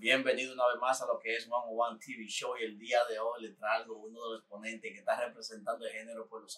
Bienvenido 0.00 0.54
una 0.54 0.68
vez 0.68 0.76
más 0.80 1.02
a 1.02 1.06
lo 1.06 1.18
que 1.18 1.34
es 1.34 1.48
One 1.50 1.74
One 1.76 1.98
TV 1.98 2.24
Show 2.28 2.56
y 2.56 2.62
el 2.62 2.78
día 2.78 3.04
de 3.06 3.18
hoy 3.18 3.42
le 3.42 3.50
traigo 3.54 3.96
uno 3.96 4.28
de 4.28 4.36
los 4.36 4.44
ponentes 4.44 4.92
que 4.92 5.00
está 5.00 5.18
representando 5.26 5.84
el 5.84 5.90
género 5.90 6.28
por 6.28 6.40
los. 6.40 6.56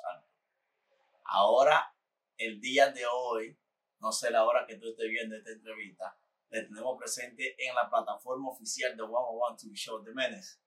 Ahora, 1.24 1.90
el 2.36 2.60
día 2.60 2.90
de 2.90 3.06
hoy, 3.06 3.58
no 3.98 4.12
sé 4.12 4.30
la 4.30 4.44
hora 4.44 4.66
que 4.66 4.76
tú 4.76 4.90
estés 4.90 5.08
viendo 5.08 5.34
esta 5.36 5.52
entrevista, 5.52 6.14
le 6.50 6.64
tenemos 6.64 6.98
presente 6.98 7.56
en 7.66 7.74
la 7.74 7.88
plataforma 7.88 8.50
oficial 8.50 8.94
de 8.94 9.04
One 9.04 9.14
One 9.14 9.56
TV 9.58 9.74
Show 9.74 10.02
de 10.02 10.12
Menes. 10.12 10.60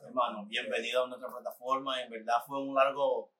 Hermano, 0.00 0.46
bienvenido 0.46 1.04
a 1.04 1.08
nuestra 1.08 1.28
plataforma. 1.28 2.02
En 2.02 2.08
verdad 2.08 2.42
fue 2.46 2.62
un 2.62 2.74
largo 2.74 3.30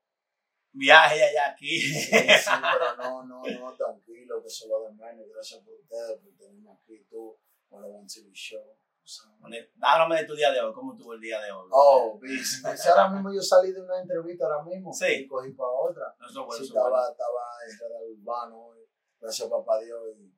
viaje 0.73 1.25
allá 1.25 1.53
aquí. 1.53 1.81
Sí, 1.81 2.03
sí, 2.03 2.51
pero 2.61 2.95
no, 2.99 3.25
no, 3.25 3.43
no, 3.43 3.75
tranquilo, 3.75 4.43
que 4.43 4.49
eso 4.49 4.69
va 4.69 4.87
de 4.87 4.95
menos. 4.95 5.27
Gracias 5.33 5.63
por 5.63 5.73
ustedes, 5.73 6.21
por 6.21 6.37
tenerme 6.37 6.73
aquí 6.73 7.07
tú, 7.09 7.39
por 7.69 7.81
la 7.81 7.87
One 7.89 8.07
TV 8.07 8.31
Show. 8.33 8.77
Háblame 9.81 10.17
de 10.23 10.27
tu 10.27 10.35
día 10.35 10.51
de 10.51 10.61
hoy, 10.61 10.73
¿cómo 10.75 10.93
estuvo 10.95 11.13
el 11.13 11.21
día 11.21 11.41
de 11.41 11.53
hoy? 11.53 11.69
Oh, 11.71 12.19
business. 12.21 12.87
ahora 12.87 13.11
mismo 13.11 13.33
yo 13.33 13.41
salí 13.41 13.73
de 13.73 13.81
una 13.81 14.01
entrevista 14.01 14.47
ahora 14.47 14.65
mismo 14.65 14.93
Sí. 14.93 15.07
y 15.21 15.27
cogí 15.29 15.53
para 15.53 15.71
otra. 15.71 16.17
No, 16.19 16.47
bueno, 16.47 16.59
Sí, 16.59 16.65
eso 16.65 16.75
bueno. 16.75 16.89
estaba, 16.89 17.11
estaba 17.11 17.41
en 17.71 17.79
Radar 17.79 18.03
Urbano, 18.11 18.77
y 18.77 18.89
gracias 19.21 19.49
papá 19.49 19.79
Dios. 19.81 20.01
Y, 20.19 20.35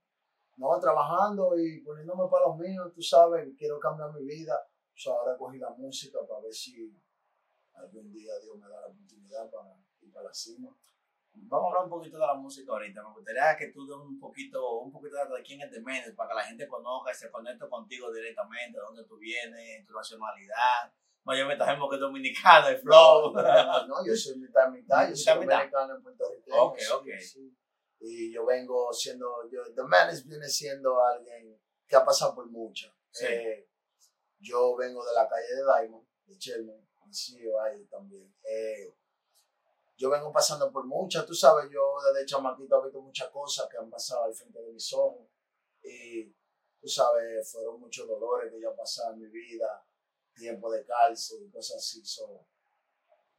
no, 0.56 0.78
trabajando 0.80 1.59
y 1.59 1.80
poniéndome 1.80 2.28
para 2.30 2.46
los 2.48 2.59
míos, 2.59 2.92
tú 2.95 3.00
sabes, 3.00 3.48
quiero 3.56 3.78
cambiar 3.78 4.12
mi 4.12 4.24
vida. 4.24 4.55
O 4.92 4.98
sea, 5.00 5.14
ahora 5.14 5.36
cogí 5.38 5.58
la 5.58 5.70
música 5.70 6.19
para 6.28 6.41
ver 6.41 6.52
si 6.52 6.92
algún 7.74 8.12
día 8.12 8.33
Dios 8.42 8.56
me 8.58 8.69
da 8.69 8.80
la 8.80 8.86
oportunidad 8.88 9.48
para 9.50 9.72
ir 10.00 10.12
para 10.12 10.27
la 10.28 10.34
cima. 10.34 10.77
Vamos 11.47 11.66
a 11.66 11.69
hablar 11.69 11.84
un 11.84 11.91
poquito 11.91 12.19
de 12.19 12.27
la 12.27 12.34
música 12.34 12.73
ahorita. 12.73 13.02
Me 13.02 13.12
gustaría 13.15 13.56
que 13.56 13.69
tú 13.69 13.87
des 13.87 13.97
un 13.97 14.19
poquito, 14.19 14.80
un 14.80 14.92
poquito 14.92 15.16
de 15.16 15.42
quién 15.42 15.61
es 15.61 15.70
Méndez 15.83 16.14
para 16.14 16.31
que 16.31 16.34
la 16.34 16.44
gente 16.44 16.67
conozca 16.67 17.11
y 17.11 17.14
se 17.14 17.31
conecte 17.31 17.69
contigo 17.69 18.12
directamente, 18.12 18.78
de 18.78 18.84
dónde 18.84 19.05
tú 19.05 19.17
vienes, 19.19 19.86
tu 19.86 19.92
nacionalidad. 19.92 20.92
Mayormente 21.25 21.64
sabemos 21.64 21.91
que 21.91 21.97
es 21.97 22.00
dominicano, 22.00 22.69
el 22.69 22.78
flow. 22.78 23.33
No, 23.34 23.42
no, 23.42 23.86
no, 23.86 24.06
yo 24.06 24.16
soy 24.16 24.39
mitad 24.39 24.70
mitad, 24.70 25.09
yo 25.09 25.14
soy 25.14 25.34
dominicano 25.34 25.97
en 25.97 26.03
Puerto 26.03 26.25
Rico. 26.33 26.56
Ok, 26.56 26.78
ok. 26.94 27.06
sí. 27.20 27.55
Y 28.00 28.33
yo 28.33 28.47
vengo 28.47 28.92
siendo, 28.92 29.48
yo, 29.50 29.62
The 29.75 29.83
viene 30.25 30.48
siendo 30.48 31.05
alguien 31.05 31.61
que 31.86 31.97
ha 31.97 32.05
pasado 32.05 32.34
por 32.34 32.47
mucho. 32.48 32.94
Sí. 33.11 33.27
Eh, 33.27 33.69
yo 34.39 34.77
vengo 34.77 35.05
de 35.05 35.14
la 35.14 35.28
calle 35.28 35.48
de 35.48 35.64
Diamond, 35.64 36.06
de 36.27 36.34
Sherman, 36.36 36.89
nacido 37.09 37.61
ahí 37.61 37.84
también. 37.86 38.33
Eh, 38.44 38.94
yo 39.98 40.08
vengo 40.10 40.32
pasando 40.32 40.70
por 40.70 40.86
muchas, 40.86 41.27
tú 41.27 41.34
sabes, 41.34 41.68
yo 41.72 41.96
desde 42.14 42.24
chamaquito 42.24 42.80
he 42.80 42.84
visto 42.84 43.02
muchas 43.02 43.28
cosas 43.30 43.68
que 43.68 43.78
han 43.78 43.91
pasado 43.91 44.24
al 44.24 44.34
frente 44.34 44.62
de 44.62 44.72
mis 44.72 44.92
ojos. 44.92 45.27
Y 45.82 46.32
tú 46.80 46.86
sabes, 46.86 47.50
fueron 47.50 47.80
muchos 47.80 48.06
dolores 48.06 48.52
que 48.52 48.60
yo 48.60 48.70
he 48.70 48.76
pasado 48.76 49.14
en 49.14 49.20
mi 49.20 49.26
vida, 49.26 49.84
tiempo 50.32 50.70
de 50.70 50.86
cárcel 50.86 51.42
y 51.42 51.50
cosas 51.50 51.78
así. 51.78 52.04
So, 52.04 52.46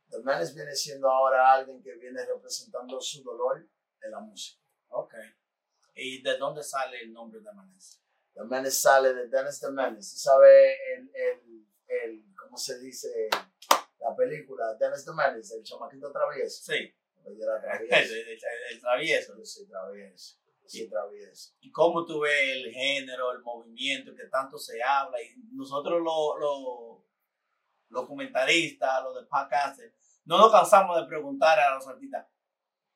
The 0.10 0.20
Menace 0.20 0.54
viene 0.54 0.76
siendo 0.76 1.10
ahora 1.10 1.54
alguien 1.54 1.82
que 1.82 1.96
viene 1.96 2.26
representando 2.26 3.00
su 3.00 3.24
dolor 3.24 3.66
en 4.02 4.12
la 4.12 4.20
música. 4.20 4.62
Ok. 4.90 5.14
¿Y 5.96 6.22
de 6.22 6.38
dónde 6.38 6.62
sale 6.62 7.02
el 7.04 7.14
nombre 7.14 7.40
de 7.40 7.54
Menes? 7.54 8.02
The 8.34 8.44
Menace 8.44 8.72
sale 8.72 9.14
de 9.14 9.28
Dennis 9.30 9.62
the 9.62 9.72
Menace. 9.72 10.12
¿Tú 10.12 10.20
sabes 10.20 10.76
el, 10.94 11.10
el, 11.14 11.68
el, 11.88 12.36
cómo 12.36 12.58
se 12.58 12.80
dice 12.80 13.30
la 14.00 14.16
película? 14.16 14.74
Dennis 14.76 15.06
the 15.06 15.12
Menace, 15.14 15.56
el 15.58 15.64
chamaquito 15.64 16.12
travieso. 16.12 16.64
Sí, 16.64 16.94
yo 17.26 17.32
era 17.44 17.56
el, 17.56 17.88
travieso. 17.88 18.14
el- 18.14 18.74
el 18.74 18.80
travieso. 18.80 19.38
Yo 19.38 19.46
soy 19.46 19.68
travieso. 19.68 20.38
Soy 20.66 20.88
travieso. 20.88 21.54
¿Y 21.62 21.72
cómo 21.72 22.06
tú 22.06 22.20
ves 22.20 22.32
el 22.54 22.72
género, 22.72 23.32
el 23.32 23.42
movimiento 23.42 24.14
que 24.16 24.26
tanto 24.28 24.58
se 24.58 24.82
habla? 24.84 25.20
Y 25.22 25.34
nosotros 25.54 26.00
los 26.02 26.40
los- 26.40 27.00
los 27.90 28.06
comentaristas, 28.08 29.04
los 29.04 29.16
de 29.16 29.24
podcasters, 29.28 30.22
no 30.26 30.38
nos 30.38 30.52
cansamos 30.52 31.02
de 31.02 31.08
preguntar 31.08 31.60
a 31.60 31.74
los 31.74 31.88
artistas, 31.88 32.28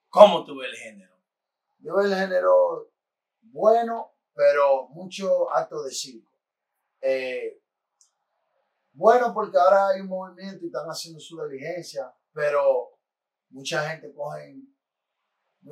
¿cómo 0.08 0.46
tú 0.46 0.58
ves 0.60 0.70
el 0.70 0.78
género? 0.78 1.18
Yo 1.80 1.96
veo 1.96 2.06
el 2.06 2.14
género 2.16 2.92
bueno, 3.42 4.16
pero 4.36 4.88
mucho 4.90 5.50
acto 5.52 5.82
de 5.82 5.90
circo. 5.92 6.32
Eh, 7.02 7.60
bueno, 8.94 9.34
porque 9.34 9.58
ahora 9.58 9.90
hay 9.90 10.02
un 10.02 10.08
movimiento 10.08 10.64
y 10.64 10.68
están 10.68 10.88
haciendo 10.88 11.20
su 11.20 11.42
diligencia, 11.44 12.14
pero 12.32 13.00
mucha 13.50 13.90
gente 13.90 14.14
coge 14.14 14.56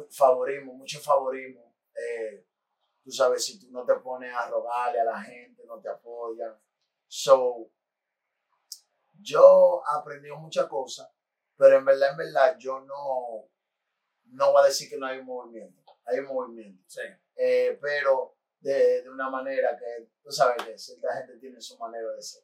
favorismo, 0.10 0.74
mucho 0.74 1.00
favorismo. 1.00 1.76
Eh, 1.94 2.48
tú 3.04 3.12
sabes, 3.12 3.46
si 3.46 3.60
tú 3.60 3.72
no 3.72 3.86
te 3.86 3.94
pones 3.96 4.34
a 4.34 4.50
rogarle 4.50 5.02
a 5.02 5.04
la 5.04 5.22
gente, 5.22 5.64
no 5.66 5.80
te 5.80 5.90
apoyan. 5.90 6.56
So, 7.08 7.70
yo 9.14 9.84
aprendí 9.86 10.32
muchas 10.32 10.68
cosas, 10.68 11.10
pero 11.56 11.78
en 11.78 11.86
verdad, 11.86 12.12
en 12.12 12.18
verdad, 12.18 12.58
yo 12.58 12.80
no, 12.80 13.50
no 14.26 14.52
voy 14.52 14.64
a 14.64 14.68
decir 14.68 14.90
que 14.90 14.98
no 14.98 15.06
hay 15.06 15.20
un 15.20 15.26
movimiento. 15.26 15.84
Hay 16.06 16.20
un 16.20 16.26
movimiento. 16.26 16.84
Sí. 16.88 17.02
Eh, 17.36 17.78
pero 17.80 18.36
de, 18.60 19.04
de 19.04 19.10
una 19.10 19.30
manera 19.30 19.78
que, 19.78 20.10
tú 20.24 20.32
sabes 20.32 20.64
que 20.64 20.78
cierta 20.78 21.14
gente 21.18 21.38
tiene 21.38 21.62
su 21.62 21.78
manera 21.78 22.10
de 22.12 22.22
ser. 22.22 22.44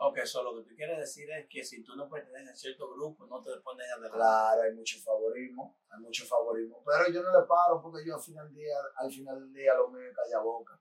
Ok, 0.00 0.18
so 0.24 0.42
lo 0.44 0.54
que 0.56 0.68
tú 0.68 0.76
quieres 0.76 0.98
decir 0.98 1.28
es 1.30 1.48
que 1.48 1.64
si 1.64 1.82
tú 1.82 1.96
no 1.96 2.08
perteneces 2.08 2.50
a 2.52 2.54
cierto 2.54 2.88
grupo, 2.94 3.26
no 3.26 3.42
te 3.42 3.50
pones 3.60 3.90
adelante. 3.90 4.16
Claro, 4.16 4.62
hay 4.62 4.72
mucho 4.72 4.96
favorismo, 5.00 5.80
hay 5.88 6.00
mucho 6.00 6.24
favorismo, 6.24 6.82
pero 6.86 7.12
yo 7.12 7.20
no 7.22 7.40
le 7.40 7.46
paro 7.46 7.80
porque 7.82 8.06
yo 8.06 8.14
al 8.14 8.20
final 8.22 8.46
del 8.46 8.56
día, 8.56 8.76
al 8.96 9.10
final 9.10 9.40
del 9.40 9.52
día 9.52 9.74
lo 9.74 9.88
mío 9.90 10.06
es 10.08 10.14
callar 10.16 10.42
boca. 10.44 10.80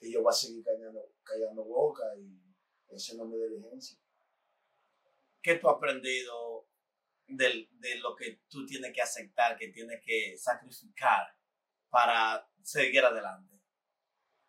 Y 0.00 0.12
yo 0.12 0.22
voy 0.22 0.30
a 0.30 0.34
seguir 0.34 0.64
callando, 0.64 1.00
callando 1.24 1.64
boca 1.64 2.02
y 2.16 2.94
haciendo 2.94 3.24
mi 3.26 3.36
diligencia. 3.38 3.98
¿Qué 5.42 5.56
tú 5.56 5.68
has 5.68 5.76
aprendido 5.76 6.66
del- 7.26 7.68
de 7.72 7.96
lo 7.98 8.14
que 8.16 8.42
tú 8.48 8.66
tienes 8.66 8.92
que 8.94 9.02
aceptar, 9.02 9.56
que 9.58 9.68
tienes 9.68 10.00
que 10.04 10.36
sacrificar 10.38 11.26
para 11.90 12.48
seguir 12.62 13.04
adelante? 13.04 13.54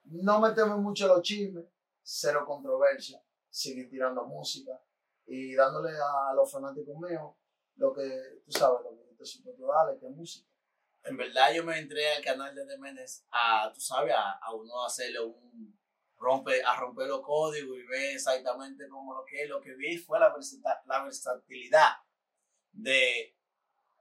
No 0.05 0.39
metemos 0.39 0.79
mucho 0.79 1.07
los 1.07 1.21
chismes, 1.21 1.65
cero 2.01 2.45
controversia, 2.47 3.21
seguir 3.55 3.89
tirando 3.89 4.25
música 4.25 4.81
y 5.25 5.55
dándole 5.55 5.91
a 5.91 6.33
los 6.33 6.51
fanáticos 6.51 6.95
míos 6.97 7.33
lo 7.77 7.93
que, 7.93 8.41
tú 8.45 8.51
sabes, 8.51 8.81
lo 8.83 8.91
que 8.97 9.16
te 9.16 9.25
supuesto 9.25 9.66
darle, 9.67 9.99
que 9.99 10.09
música. 10.09 10.47
En 11.03 11.16
verdad 11.17 11.53
yo 11.53 11.63
me 11.63 11.77
entré 11.77 12.13
al 12.13 12.23
canal 12.23 12.53
de 12.53 12.65
Demenes 12.65 13.25
a, 13.31 13.71
tú 13.73 13.79
sabes, 13.79 14.13
a, 14.13 14.33
a 14.41 14.53
uno 14.53 14.85
hacerle 14.85 15.21
un 15.21 15.77
rompe, 16.17 16.63
a 16.63 16.75
romper 16.79 17.07
los 17.07 17.21
códigos 17.21 17.77
y 17.77 17.83
ver 17.83 18.15
exactamente 18.15 18.88
cómo 18.89 19.13
lo 19.13 19.23
que 19.25 19.44
es. 19.44 19.49
Lo 19.49 19.61
que 19.61 19.75
vi 19.75 19.97
fue 19.97 20.19
la, 20.19 20.33
versata- 20.33 20.81
la 20.85 21.03
versatilidad 21.03 21.94
de 22.71 23.38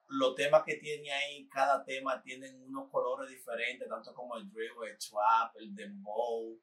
los 0.08 0.34
temas 0.34 0.62
que 0.64 0.76
tiene 0.76 1.12
ahí. 1.12 1.48
Cada 1.48 1.84
tema 1.84 2.20
tienen 2.22 2.60
unos 2.62 2.90
colores 2.90 3.28
diferentes, 3.30 3.88
tanto 3.88 4.14
como 4.14 4.36
el 4.36 4.50
drill, 4.50 4.72
el 4.88 4.98
trap, 4.98 5.56
el 5.56 5.74
dembow. 5.74 6.58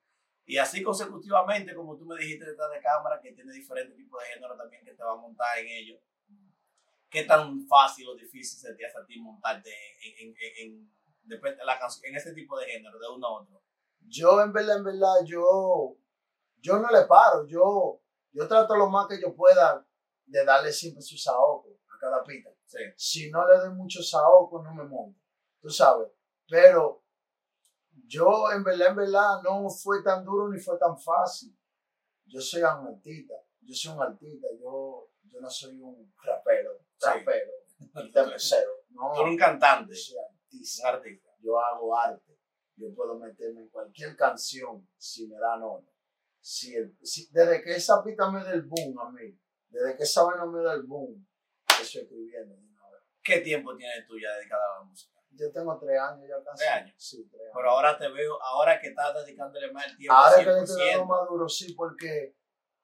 Y 0.46 0.58
así 0.58 0.82
consecutivamente, 0.84 1.74
como 1.76 1.96
tú 1.98 2.06
me 2.06 2.18
dijiste 2.18 2.46
detrás 2.46 2.70
de 2.72 2.82
cámara, 2.82 3.22
que 3.22 3.32
tiene 3.32 3.54
diferentes 3.54 3.96
tipos 3.96 4.22
de 4.22 4.34
género 4.34 4.58
también 4.58 4.84
que 4.84 4.94
te 4.94 5.04
va 5.04 5.14
a 5.14 5.16
montar 5.16 5.58
en 5.60 5.68
ellos. 5.68 6.00
¿Qué 7.10 7.26
tan 7.26 7.68
fácil 7.68 8.08
o 8.08 8.16
difícil 8.16 8.58
se 8.60 8.74
te 8.74 8.86
hace 8.86 8.98
a 8.98 9.06
ti 9.06 9.20
montarte 9.20 9.70
en, 10.02 10.30
en, 10.30 10.36
en, 10.58 10.92
en, 11.30 11.58
la 11.66 11.78
canción, 11.78 12.06
en 12.06 12.16
este 12.16 12.34
tipo 12.34 12.58
de 12.58 12.66
género, 12.66 12.98
de 12.98 13.08
uno 13.10 13.28
a 13.28 13.42
otro? 13.42 13.62
Yo, 14.00 14.42
en 14.42 14.52
verdad, 14.54 14.78
en 14.78 14.84
verdad, 14.86 15.16
yo, 15.26 15.98
yo 16.58 16.80
no 16.80 16.90
le 16.90 17.06
paro. 17.06 17.46
Yo, 17.48 18.02
yo 18.32 18.48
trato 18.48 18.76
lo 18.76 18.90
más 18.90 19.08
que 19.08 19.22
yo 19.22 19.36
pueda 19.36 19.86
de 20.26 20.46
darle 20.46 20.72
siempre 20.72 21.02
su 21.02 21.18
saoco 21.18 21.70
a 21.90 22.00
cada 22.00 22.24
pista. 22.24 22.50
Sí. 22.66 22.80
Si 22.96 23.30
no 23.30 23.48
le 23.48 23.58
doy 23.58 23.74
mucho 23.74 24.02
saoco, 24.02 24.64
no 24.64 24.74
me 24.74 24.86
monto. 24.86 25.20
Tú 25.60 25.70
sabes. 25.70 26.08
Pero 26.48 27.01
yo, 28.06 28.52
en 28.52 28.64
verdad, 28.64 28.90
en 28.90 28.96
verdad, 28.96 29.42
no 29.44 29.70
fue 29.70 30.04
tan 30.04 30.24
duro 30.24 30.50
ni 30.50 30.60
fue 30.60 30.78
tan 30.78 30.98
fácil. 31.00 31.58
Yo 32.26 32.40
soy 32.42 32.62
un 32.62 32.88
artista. 32.88 33.34
Yo 33.62 33.74
soy 33.76 33.94
un 33.94 34.02
artista. 34.02 34.48
Yo, 34.60 35.10
yo 35.24 35.40
no 35.42 35.50
soy 35.50 35.80
un 35.80 36.14
rapero, 36.24 36.72
Sí. 36.98 37.08
rapero, 37.08 37.52
tercero. 38.14 38.72
No, 38.92 39.14
Tú 39.14 39.22
eres 39.22 39.32
un 39.32 39.38
cantante, 39.38 39.94
yo 39.94 40.00
soy 40.00 40.16
un 40.18 40.26
artista 40.26 40.90
artista. 40.90 41.30
yo 41.40 41.60
hago 41.60 41.98
arte. 41.98 42.38
Yo 42.76 42.94
puedo 42.96 43.18
meterme 43.18 43.62
en 43.62 43.70
cualquier 43.70 44.16
canción 44.18 44.88
si 44.98 45.28
me 45.28 45.38
da 45.38 45.58
nota. 45.58 45.90
Si 46.40 46.76
el- 46.76 46.98
si- 47.04 47.30
desde 47.32 47.62
que 47.64 47.72
esa 47.76 48.04
pista 48.04 48.30
me 48.30 48.44
da 48.44 48.52
el 48.52 48.64
boom 48.64 49.00
a 49.00 49.12
mí, 49.12 49.40
desde 49.70 49.96
que 49.96 50.04
esa 50.04 50.24
vaina 50.24 50.46
me 50.46 50.62
da 50.62 50.74
el 50.74 50.84
boom, 50.84 51.26
estoy 51.80 52.02
escribiendo. 52.02 52.56
¿Qué 53.24 53.40
tiempo 53.42 53.76
tienes 53.76 54.06
tú 54.08 54.16
ya 54.20 54.36
dedicado 54.36 54.62
a 54.62 54.80
la 54.80 54.84
música? 54.86 55.11
Yo 55.34 55.52
tengo 55.52 55.78
tres 55.80 56.00
años 56.00 56.28
ya 56.28 56.44
casi. 56.44 56.58
¿Tres 56.58 56.70
años? 56.70 56.96
Sí, 56.98 57.28
tres 57.30 57.42
años. 57.42 57.54
Pero 57.56 57.70
ahora 57.72 57.98
te 57.98 58.10
veo, 58.10 58.42
ahora 58.42 58.80
que 58.80 58.88
estás 58.88 59.14
dedicándole 59.26 59.72
más 59.72 59.88
el 59.88 59.98
tiempo 59.98 60.14
Ahora 60.14 60.38
al 60.38 60.44
que 60.44 60.52
le 60.52 60.60
estoy 60.60 60.90
dando 60.90 61.04
100%. 61.04 61.08
más 61.08 61.30
duro, 61.30 61.50
sí, 61.50 61.74
porque 61.74 62.36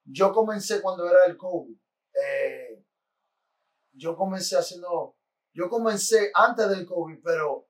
yo 0.05 0.31
comencé 0.31 0.81
cuando 0.81 1.09
era 1.09 1.25
el 1.25 1.38
COVID. 1.38 1.77
Eh, 2.13 2.83
yo 3.94 4.15
comencé 4.15 4.57
haciendo, 4.57 5.17
yo 5.53 5.69
comencé 5.69 6.31
antes 6.33 6.69
del 6.69 6.85
COVID, 6.85 7.19
pero 7.23 7.67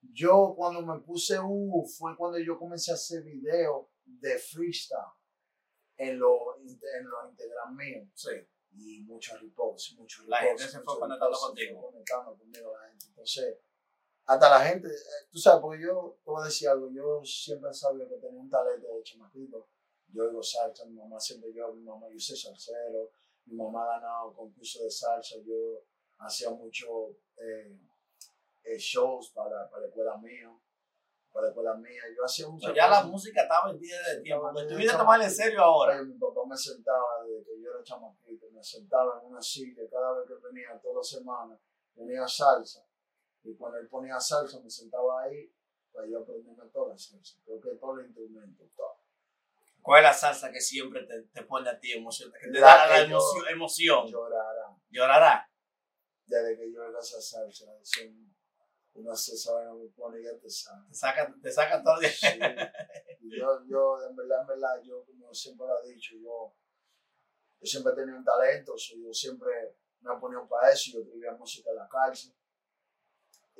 yo 0.00 0.54
cuando 0.56 0.82
me 0.82 1.00
puse 1.00 1.38
U 1.42 1.84
fue 1.98 2.16
cuando 2.16 2.38
yo 2.38 2.58
comencé 2.58 2.92
a 2.92 2.94
hacer 2.94 3.22
videos 3.22 3.86
de 4.04 4.38
freestyle. 4.38 4.98
en 5.96 6.18
los 6.18 6.38
en 6.58 7.08
los 7.08 7.30
Instagram 7.30 7.76
míos. 7.76 8.08
Sí. 8.14 8.30
Y 8.72 9.02
muchos 9.02 9.40
reposts, 9.40 9.94
muchos 9.98 10.26
La 10.28 10.38
gente 10.38 10.62
se 10.62 10.80
fue 10.80 10.98
conectando 10.98 11.36
contigo. 11.36 11.80
fue 11.80 11.90
conectando 11.90 12.36
conmigo 12.38 12.72
la 12.72 12.88
gente. 12.88 13.06
Entonces, 13.08 13.58
hasta 14.30 14.48
la 14.48 14.60
gente, 14.60 14.86
eh, 14.86 15.26
tú 15.28 15.38
sabes, 15.38 15.60
porque 15.60 15.82
yo 15.82 16.16
te 16.24 16.30
voy 16.30 16.40
a 16.40 16.44
decir 16.44 16.68
algo, 16.68 16.88
yo 16.92 17.20
siempre 17.24 17.74
sabía 17.74 18.08
que 18.08 18.14
tenía 18.14 18.40
un 18.40 18.48
talento 18.48 18.86
de 18.94 19.02
chamaquito. 19.02 19.68
Yo 20.06 20.22
oigo 20.22 20.40
salsa, 20.40 20.84
mi 20.86 20.94
mamá 20.94 21.18
siempre 21.18 21.52
yo, 21.52 21.72
mi 21.72 21.82
mamá, 21.82 22.06
yo 22.12 22.18
soy 22.20 22.36
salsero, 22.36 23.10
mi 23.46 23.56
mamá 23.56 23.82
ha 23.82 23.98
ganado 23.98 24.32
concursos 24.32 24.82
de 24.84 24.90
salsa, 24.90 25.34
yo 25.44 25.82
hacía 26.18 26.50
muchos 26.50 27.10
eh, 27.38 27.76
eh, 28.62 28.78
shows 28.78 29.32
para, 29.32 29.68
para 29.68 29.82
la 29.82 29.88
escuela 29.88 30.16
mía, 30.18 30.56
para 31.32 31.46
la 31.46 31.50
escuela 31.50 31.74
mía, 31.74 32.02
yo 32.16 32.24
hacía 32.24 32.48
muchas 32.48 32.70
Pero 32.70 32.76
ya 32.76 32.88
la 32.88 33.02
música 33.02 33.42
está 33.42 33.66
vendida 33.66 33.96
de 34.14 34.20
tiempo. 34.22 34.48
estaba 34.48 34.64
Pues 34.68 34.88
a 34.88 34.92
de 34.92 34.98
tomarle 34.98 35.24
en 35.24 35.30
serio 35.32 35.60
ahora. 35.60 36.02
Mi 36.04 36.14
papá 36.14 36.42
me 36.48 36.56
sentaba 36.56 37.24
desde 37.26 37.44
que 37.46 37.60
yo 37.60 37.70
era 37.70 37.82
chamaquito, 37.82 38.46
me 38.52 38.62
sentaba 38.62 39.20
en 39.20 39.26
una 39.26 39.42
silla 39.42 39.82
cada 39.90 40.12
vez 40.12 40.28
que 40.28 40.34
venía, 40.34 40.78
todas 40.80 40.98
las 40.98 41.08
semanas, 41.08 41.58
ponía 41.96 42.28
salsa. 42.28 42.84
Y 43.42 43.54
cuando 43.56 43.78
él 43.78 43.88
ponía 43.88 44.20
salsa, 44.20 44.60
me 44.60 44.70
sentaba 44.70 45.22
ahí, 45.22 45.52
pues 45.92 46.10
yo 46.10 46.20
aprendí 46.20 46.50
toda 46.72 46.88
la 46.90 46.98
salsa. 46.98 47.38
Creo 47.44 47.60
que 47.60 47.70
todos 47.76 47.96
los 47.96 48.06
instrumentos, 48.06 48.68
todo. 48.76 49.00
¿Cuál 49.82 50.04
es 50.04 50.10
la 50.10 50.14
salsa 50.14 50.52
que 50.52 50.60
siempre 50.60 51.06
te, 51.06 51.22
te 51.22 51.42
pone 51.44 51.70
a 51.70 51.78
ti 51.78 51.92
emoción? 51.92 52.30
Que 52.32 52.50
te 52.50 52.60
La 52.60 52.76
da 52.76 52.86
la 52.86 52.96
que 52.96 53.02
emoción, 53.10 53.48
emoción. 53.48 54.06
Llorará. 54.08 54.76
Llorará. 54.90 55.50
Desde 56.26 56.56
que 56.56 56.72
yo 56.72 56.82
oigo 56.84 56.98
esa 56.98 57.20
salsa, 57.20 57.66
son 57.82 58.30
una 58.94 59.14
salsa 59.14 59.52
vaina 59.54 59.74
me 59.74 59.88
pone 59.88 60.22
ya 60.22 60.36
te 60.38 60.50
sabe. 60.50 60.86
Te 60.88 60.94
saca, 60.94 61.34
te 61.42 61.50
saca 61.50 61.82
todo. 61.82 61.96
Sí. 62.02 62.38
Yo, 63.22 63.64
yo, 63.66 63.96
en 64.08 64.16
verdad, 64.16 64.40
en 64.40 64.46
verdad, 64.48 64.82
yo, 64.82 65.04
como 65.04 65.32
siempre 65.32 65.66
lo 65.66 65.84
he 65.84 65.94
dicho, 65.94 66.16
yo, 66.16 66.52
yo 67.60 67.66
siempre 67.66 67.92
he 67.92 67.96
tenido 67.96 68.18
un 68.18 68.24
talento, 68.24 68.76
so, 68.76 68.96
yo 68.96 69.12
siempre 69.12 69.76
me 70.00 70.12
he 70.12 70.18
ponido 70.18 70.48
para 70.48 70.72
eso, 70.72 70.92
yo 70.94 71.00
escribía 71.00 71.32
música 71.32 71.70
en 71.70 71.76
la 71.76 71.88
cárcel. 71.88 72.34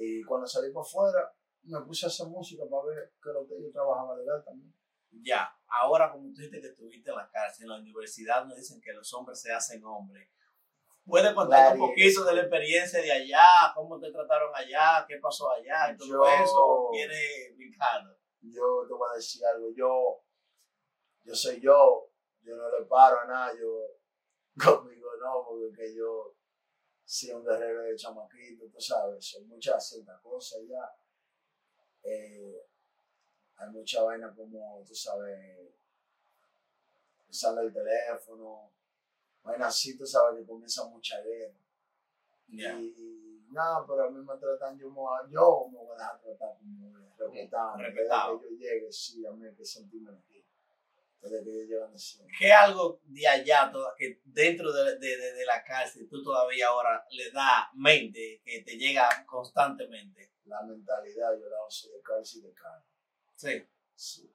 Y 0.03 0.23
cuando 0.25 0.47
salí 0.47 0.73
para 0.73 0.83
afuera, 0.83 1.31
me 1.65 1.79
puse 1.83 2.07
a 2.07 2.09
hacer 2.09 2.27
música 2.27 2.65
para 2.71 2.85
ver 2.85 3.13
que 3.23 3.31
lo 3.31 3.47
que 3.47 3.61
yo 3.63 3.71
trabajaba 3.71 4.17
legal 4.17 4.43
también. 4.43 4.75
Ya, 5.23 5.47
ahora 5.69 6.11
como 6.11 6.29
tú 6.33 6.41
dijiste 6.41 6.61
que 6.61 6.69
estuviste 6.69 7.11
en 7.11 7.17
la 7.17 7.29
cárcel, 7.31 7.65
en 7.65 7.71
la 7.71 7.79
universidad 7.81 8.47
nos 8.47 8.57
dicen 8.57 8.81
que 8.81 8.93
los 8.95 9.13
hombres 9.13 9.41
se 9.43 9.53
hacen 9.53 9.85
hombres. 9.85 10.27
¿Puedes 11.05 11.35
contar 11.35 11.75
un 11.75 11.81
poquito 11.81 12.25
de 12.25 12.35
la 12.35 12.41
experiencia 12.43 13.03
de 13.03 13.13
allá? 13.13 13.73
¿Cómo 13.75 13.99
te 13.99 14.11
trataron 14.11 14.53
allá? 14.55 15.05
¿Qué 15.07 15.19
pasó 15.19 15.51
allá? 15.51 15.95
Todo 15.99 16.09
Yo- 16.09 16.25
eso. 16.27 16.57
¿O 16.65 16.91
¿Quieres 16.93 17.55
brincarlo? 17.57 18.17
Yo 18.41 18.87
te 18.89 18.95
voy 18.95 19.09
a 19.13 19.17
decir 19.17 19.45
algo, 19.45 19.69
yo, 19.77 20.23
yo 21.25 21.35
soy 21.35 21.61
yo, 21.61 22.11
yo 22.43 22.57
no 22.57 22.71
le 22.79 22.87
paro 22.87 23.21
a 23.21 23.27
nada, 23.27 23.53
yo 23.59 23.69
conmigo 24.81 25.11
no, 25.21 25.45
porque 25.47 25.95
yo 25.95 26.35
soy 27.11 27.33
un 27.33 27.45
guerrero 27.45 27.83
de 27.83 27.97
chamaquito, 27.97 28.67
tú 28.67 28.81
sabes, 28.81 29.25
son 29.25 29.49
muchas 29.49 29.85
ciertas 29.85 30.21
cosas 30.21 30.61
ya. 30.69 30.95
Eh, 32.05 32.65
hay 33.57 33.71
mucha 33.71 34.05
vaina 34.05 34.33
como, 34.33 34.81
tú 34.87 34.95
sabes, 34.95 35.75
usando 37.29 37.63
el 37.63 37.73
teléfono, 37.73 38.71
vaina 39.43 39.67
así, 39.67 39.99
tú 39.99 40.07
sabes 40.07 40.39
que 40.39 40.47
comienza 40.47 40.85
mucha 40.85 41.21
guerra. 41.21 41.59
Y, 42.47 42.65
y 42.65 43.47
nada, 43.51 43.85
pero 43.85 44.05
a 44.05 44.11
mí 44.11 44.25
me 44.25 44.37
tratan, 44.37 44.79
yo 44.79 44.89
me, 44.91 45.01
yo 45.33 45.67
me 45.69 45.79
voy 45.79 45.89
a 45.91 45.99
dejar 45.99 46.21
tratar 46.21 46.59
como 46.59 46.97
respetado. 47.19 47.77
Respetado. 47.77 48.39
Desde 48.39 48.49
que 48.49 48.55
yo 48.55 48.61
llegue, 48.61 48.93
sí, 48.93 49.27
a 49.27 49.33
mí 49.33 49.49
hay 49.49 49.55
que 49.57 49.65
sentirme 49.65 50.13
¿Qué 52.39 52.53
algo 52.53 53.01
de 53.05 53.27
allá, 53.27 53.71
que 53.97 54.21
dentro 54.25 54.73
de, 54.73 54.99
de, 54.99 55.17
de- 55.17 55.33
de 55.35 55.45
la 55.47 55.63
cárcel, 55.63 56.09
tú 56.09 56.23
todavía 56.23 56.69
ahora 56.69 57.05
le 57.11 57.31
da 57.31 57.69
mente, 57.75 58.41
que 58.45 58.63
te 58.63 58.77
llega 58.77 59.09
constantemente? 59.27 60.33
La 60.45 60.63
mentalidad, 60.63 61.39
yo 61.39 61.49
la 61.49 61.65
uso 61.67 61.91
de 61.93 62.01
cárcel 62.03 62.41
y 62.41 62.47
de 62.49 62.55
carne. 62.55 62.85
Sí. 63.37 63.69
Sí. 63.95 64.35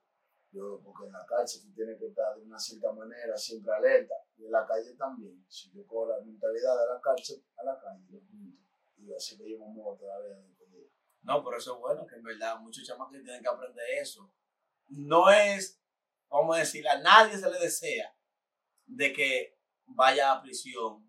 Yo, 0.52 0.80
porque 0.84 1.08
en 1.08 1.12
la 1.12 1.26
cárcel 1.26 1.64
tú 1.64 1.74
tienes 1.74 1.98
que 2.00 2.08
estar 2.08 2.36
de 2.36 2.44
una 2.44 2.58
cierta 2.60 2.92
manera, 2.94 3.36
siempre 3.36 3.74
alerta. 3.74 4.14
Y 4.38 4.46
en 4.46 4.52
la 4.52 4.66
calle 4.66 4.94
también. 4.96 5.44
Si 5.50 5.72
yo 5.74 5.86
cojo 5.86 6.08
la 6.10 6.22
mentalidad 6.24 6.80
de 6.80 6.94
la 6.94 7.02
cárcel 7.02 7.44
a 7.58 7.64
la 7.64 7.80
calle, 7.80 8.06
lo 8.10 8.20
junto. 8.20 8.62
Y 8.98 9.14
así 9.14 9.38
que 9.38 9.50
yo 9.52 9.60
me 9.60 9.66
muevo 9.66 9.98
todavía 9.98 10.36
de 10.36 10.90
No, 11.24 11.44
pero 11.44 11.58
eso 11.58 11.74
es 11.76 11.80
bueno, 11.80 12.06
que 12.08 12.16
en 12.16 12.24
verdad 12.24 12.60
muchos 12.60 12.86
chamacos 12.86 13.12
tienen 13.12 13.42
que 13.42 13.50
aprender 13.50 13.86
eso. 14.00 14.32
No 14.88 15.30
es, 15.30 15.82
vamos 16.38 16.56
a 16.56 16.60
decir, 16.60 16.88
a 16.88 17.00
nadie 17.00 17.38
se 17.38 17.50
le 17.50 17.60
desea 17.60 18.16
de 18.86 19.12
que 19.14 19.58
vaya 19.86 20.32
a 20.32 20.42
prisión 20.42 21.04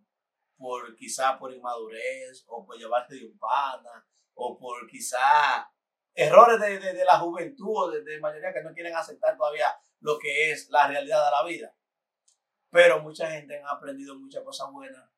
por 0.56 0.94
quizá 0.96 1.38
por 1.38 1.52
inmadurez 1.52 2.44
o 2.46 2.64
por 2.64 2.76
llevarse 2.78 3.14
de 3.14 3.26
un 3.26 3.38
pana 3.38 4.06
o 4.34 4.58
por 4.58 4.86
quizá 4.88 5.70
errores 6.14 6.58
de, 6.60 6.78
de- 6.92 7.04
la 7.04 7.18
juventud 7.18 7.72
o 7.74 7.90
de, 7.90 8.02
de 8.02 8.18
mayoría 8.20 8.52
que 8.52 8.62
no 8.62 8.72
quieren 8.72 8.94
aceptar 8.96 9.36
todavía 9.36 9.66
lo 10.00 10.18
que 10.18 10.50
es 10.50 10.68
la 10.70 10.88
realidad 10.88 11.24
de 11.24 11.30
la 11.30 11.44
vida. 11.44 11.76
Pero 12.70 13.00
mucha 13.00 13.30
gente 13.30 13.60
ha 13.62 13.70
aprendido 13.72 14.14
muchas 14.18 14.42
cosas 14.44 14.70
buenas, 14.72 15.08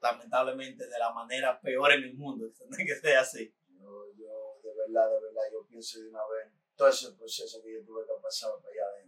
lamentablemente 0.00 0.86
de 0.86 0.98
la 0.98 1.12
manera 1.12 1.60
peor 1.60 1.92
en 1.92 2.04
el 2.04 2.14
mundo, 2.14 2.46
que 2.76 2.94
sea 2.96 3.20
así. 3.20 3.54
Yo, 3.68 4.06
yo, 4.16 4.60
de 4.62 4.74
verdad, 4.74 5.08
de 5.10 5.20
verdad, 5.20 5.42
yo 5.52 5.66
pienso 5.66 6.00
de 6.00 6.08
una 6.08 6.20
vez 6.26 6.52
todo 6.76 6.88
ese 6.88 7.12
proceso 7.12 7.60
que 7.62 7.74
yo 7.74 7.84
tuve 7.84 8.02
que 8.06 8.12
pasar 8.22 8.50
para 8.62 8.72
allá 8.72 8.82
adentro. 8.94 9.07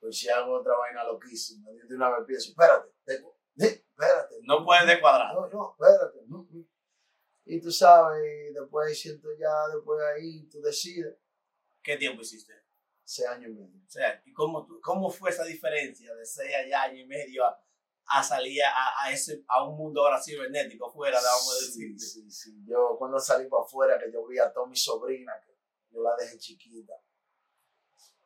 Pues 0.00 0.18
si 0.18 0.28
hago 0.28 0.60
otra 0.60 0.76
vaina 0.76 1.04
loquísima, 1.04 1.70
yo 1.72 1.86
de 1.86 1.94
una 1.96 2.10
vez 2.10 2.26
pienso, 2.26 2.50
espérate, 2.50 2.88
tengo- 3.04 3.36
espérate. 3.56 4.36
No 4.42 4.64
puedes 4.64 4.86
descuadrar. 4.86 5.34
No, 5.34 5.48
no, 5.48 5.72
espérate. 5.78 6.18
no. 6.28 6.46
Y 7.44 7.60
tú 7.60 7.70
sabes, 7.72 8.22
y 8.50 8.52
después 8.52 9.00
siento 9.00 9.28
ya, 9.38 9.68
después 9.74 9.98
de 10.00 10.06
ahí, 10.12 10.42
tú 10.48 10.60
decides, 10.60 11.16
¿Qué 11.82 11.96
tiempo 11.96 12.20
hiciste? 12.22 12.52
seis 13.04 13.26
años 13.28 13.50
y 13.50 13.54
medio. 13.54 13.80
O 13.86 13.88
sea, 13.88 14.22
¿y 14.26 14.32
cómo, 14.34 14.66
tú- 14.66 14.78
cómo 14.82 15.08
fue 15.10 15.30
esa 15.30 15.44
diferencia 15.44 16.14
de 16.14 16.26
seis 16.26 16.54
allá 16.54 16.82
año 16.82 17.00
y 17.00 17.06
medio 17.06 17.42
a, 17.46 17.58
a 18.10 18.22
salir 18.22 18.62
a, 18.62 19.02
a, 19.04 19.10
ese, 19.12 19.42
a 19.48 19.64
un 19.66 19.78
mundo 19.78 20.02
ahora 20.04 20.22
cibernético 20.22 20.90
fuera, 20.92 21.16
vamos 21.18 21.54
a 21.54 21.58
Sí, 21.64 21.88
decir? 21.88 21.98
sí, 21.98 22.30
sí. 22.30 22.64
Yo 22.66 22.96
cuando 22.98 23.18
salí 23.18 23.48
para 23.48 23.62
afuera, 23.62 23.98
que 23.98 24.12
yo 24.12 24.26
vi 24.26 24.38
a 24.38 24.52
toda 24.52 24.66
mi 24.66 24.76
sobrina, 24.76 25.32
que 25.42 25.56
yo 25.90 26.02
la 26.02 26.14
dejé 26.16 26.36
chiquita. 26.36 26.92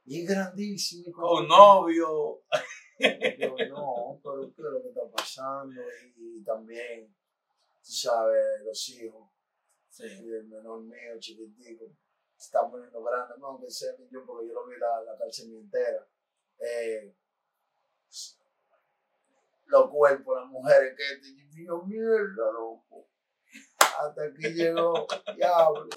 Y 0.05 0.23
es 0.23 0.29
grandísima. 0.29 1.09
y 1.09 1.13
Con 1.13 1.47
novio. 1.49 2.43
Yo, 2.99 3.57
no, 3.69 4.21
pero 4.23 4.53
¿qué 4.55 4.63
es 4.63 4.69
lo 4.71 4.83
que 4.83 4.89
está 4.89 5.11
pasando? 5.11 5.81
Y, 6.17 6.39
y 6.39 6.45
también, 6.45 7.09
tú 7.83 7.91
sabes, 7.93 8.63
los 8.65 8.89
hijos, 8.91 9.29
Sí. 9.89 10.05
y 10.07 10.31
el 10.31 10.45
menor 10.45 10.81
mío, 10.83 11.19
chiquitico, 11.19 11.85
se 12.37 12.47
está 12.47 12.71
poniendo 12.71 13.03
grande, 13.03 13.35
no, 13.39 13.61
que 13.61 13.71
sea 13.71 13.93
yo, 14.11 14.25
porque 14.25 14.47
yo 14.49 14.55
lo 14.55 14.67
vi 14.67 14.77
la, 14.79 15.03
la 15.03 15.19
cárcel 15.19 15.53
entera. 15.55 16.07
Eh, 16.59 17.15
los 19.67 19.91
cuerpos, 19.91 20.39
las 20.41 20.49
mujeres, 20.49 20.95
que 20.97 21.29
y 21.29 21.45
digo, 21.49 21.83
mierda, 21.85 22.53
loco. 22.53 23.09
Hasta 23.79 24.25
aquí 24.25 24.49
llegó, 24.55 25.07
diablo. 25.37 25.89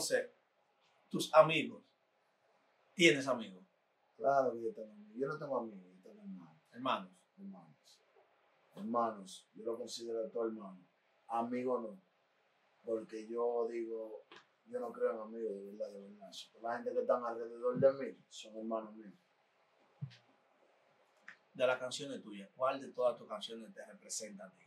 Tus 1.09 1.33
amigos. 1.33 1.83
¿Tienes 2.93 3.27
amigos? 3.27 3.64
Claro 4.17 4.53
que 4.53 4.63
yo 4.63 4.73
tengo 4.73 4.91
amigos. 4.93 5.15
Yo 5.17 5.27
no 5.27 5.37
tengo 5.37 5.57
amigos, 5.57 5.85
yo 5.95 6.01
tengo 6.01 6.21
hermanos. 6.21 6.57
Hermanos. 6.71 7.11
hermanos. 7.37 8.01
Hermanos, 8.75 9.49
yo 9.53 9.65
lo 9.65 9.77
considero 9.77 10.29
todo 10.29 10.47
hermano. 10.47 10.85
Amigo 11.27 11.79
no. 11.79 12.01
Porque 12.83 13.27
yo 13.27 13.67
digo, 13.69 14.25
yo 14.67 14.79
no 14.79 14.91
creo 14.91 15.13
en 15.13 15.19
amigos 15.19 15.55
de 15.55 15.71
verdad, 15.71 15.91
de 15.91 16.01
verdad. 16.01 16.31
La 16.61 16.75
gente 16.75 16.93
que 16.93 16.99
está 16.99 17.27
alrededor 17.27 17.79
de 17.79 17.93
mí 17.93 18.17
son 18.29 18.57
hermanos 18.57 18.93
míos. 18.95 19.13
De 21.53 21.65
las 21.65 21.79
canciones 21.79 22.21
tuyas, 22.21 22.49
¿cuál 22.55 22.81
de 22.81 22.91
todas 22.91 23.17
tus 23.17 23.27
canciones 23.29 23.73
te 23.73 23.85
representa 23.85 24.45
a 24.45 24.51
ti? 24.51 24.65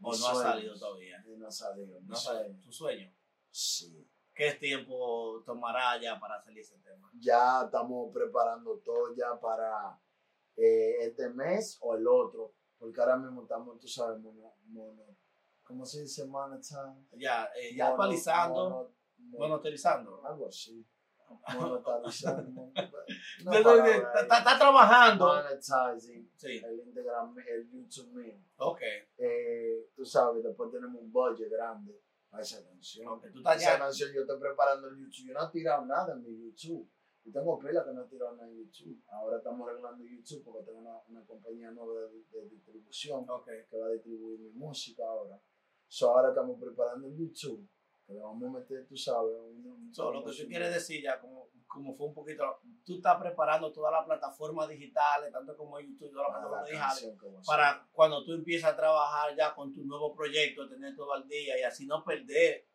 ¿O 0.00 0.16
no 0.16 0.28
ha 0.28 0.34
salido 0.34 0.78
todavía? 0.78 1.22
No 1.26 1.46
ha 1.46 1.50
salido. 1.50 2.00
¿No 2.00 2.14
ha 2.14 2.16
salido? 2.16 2.58
¿Tu 2.62 2.72
sueño? 2.72 3.12
Sí. 3.50 4.08
¿Qué 4.36 4.52
tiempo 4.52 5.42
tomará 5.46 5.98
ya 6.00 6.20
para 6.20 6.38
salir 6.42 6.60
ese 6.60 6.76
tema? 6.80 7.10
Ya 7.18 7.62
estamos 7.64 8.12
preparando 8.12 8.78
todo 8.84 9.14
ya 9.16 9.40
para 9.40 9.98
eh, 10.56 10.96
este 11.00 11.30
mes 11.30 11.78
o 11.80 11.94
el 11.96 12.06
otro. 12.06 12.52
Porque 12.78 13.00
ahora 13.00 13.16
mismo 13.16 13.42
estamos, 13.42 13.80
tú 13.80 13.88
sabes, 13.88 14.20
mono, 14.20 14.52
mono- 14.66 15.16
¿cómo 15.62 15.86
se 15.86 16.02
dice 16.02 16.26
monetizing? 16.26 17.08
Ya, 17.12 17.48
eh, 17.56 17.74
ya 17.74 17.84
Mono- 17.86 17.94
actualizando, 17.94 18.92
monitorizando. 19.16 20.26
algo 20.26 20.48
así. 20.48 20.86
Monetarizando. 21.58 22.60
Una 23.46 23.58
Está, 24.20 24.58
trabajando. 24.58 25.26
Monetizing 25.28 26.30
Sí, 26.36 26.62
el 26.62 26.80
Instagram, 26.80 27.34
el 27.38 27.70
YouTube 27.70 28.12
mío. 28.12 28.38
ok. 28.58 28.80
Eh, 29.16 29.88
tú 29.96 30.04
sabes, 30.04 30.44
después 30.44 30.70
tenemos 30.70 31.00
un 31.00 31.10
budget 31.10 31.50
grande 31.50 31.98
para 32.36 32.44
esa 32.44 32.64
canción. 32.64 33.08
Ok, 33.08 33.26
tú 33.32 33.38
estás 33.38 33.62
Esa 33.62 33.78
canción 33.78 34.12
yo 34.12 34.20
estoy 34.20 34.38
preparando 34.38 34.88
el 34.88 34.96
YouTube. 34.98 35.26
Yo 35.26 35.32
no 35.32 35.48
he 35.48 35.50
tirado 35.50 35.86
nada 35.86 36.12
en 36.12 36.22
mi 36.22 36.36
YouTube. 36.44 36.90
Yo 37.24 37.32
tengo 37.32 37.58
pila 37.58 37.84
que 37.84 37.92
no 37.92 38.04
he 38.04 38.08
tirado 38.08 38.38
en 38.42 38.56
YouTube. 38.56 39.02
Ahora 39.08 39.38
estamos 39.38 39.68
arreglando 39.68 40.04
YouTube 40.04 40.44
porque 40.44 40.66
tengo 40.66 40.80
una, 40.80 41.00
una 41.08 41.24
compañía 41.24 41.70
nueva 41.70 42.02
de, 42.02 42.22
de 42.30 42.48
distribución 42.48 43.26
que 43.44 43.78
va 43.78 43.86
a 43.86 43.90
distribuir 43.90 44.38
mi 44.38 44.50
música 44.50 45.02
ahora. 45.04 45.40
So, 45.88 46.10
ahora 46.10 46.28
estamos 46.28 46.60
preparando 46.60 47.08
en 47.08 47.16
YouTube, 47.16 47.68
que 48.06 48.12
le 48.14 48.20
vamos 48.20 48.48
a 48.48 48.58
meter, 48.58 48.86
tú 48.86 48.96
sabes, 48.96 49.32
So, 49.92 50.12
lo 50.12 50.24
que 50.24 50.30
tú 50.32 50.46
quieres 50.48 50.72
decir 50.74 51.02
ya, 51.02 51.18
como, 51.20 51.48
como 51.66 51.94
fue 51.94 52.06
un 52.06 52.14
poquito, 52.14 52.44
tú 52.84 52.96
estás 52.96 53.16
preparando 53.20 53.72
todas 53.72 53.92
las 53.92 54.04
plataformas 54.04 54.68
digitales, 54.68 55.32
tanto 55.32 55.56
como 55.56 55.80
YouTube, 55.80 56.12
todas 56.12 56.28
las 56.32 56.42
la 56.42 56.48
plataformas 56.48 57.00
digitales, 57.00 57.46
para 57.46 57.88
cuando 57.92 58.24
tú 58.24 58.32
empiezas 58.32 58.72
a 58.72 58.76
trabajar 58.76 59.34
ya 59.36 59.54
con 59.54 59.72
tu 59.72 59.84
nuevo 59.84 60.14
proyecto, 60.14 60.68
tener 60.68 60.94
todo 60.94 61.12
al 61.14 61.26
día 61.26 61.58
y 61.58 61.62
así 61.62 61.86
no 61.86 62.04
perder 62.04 62.66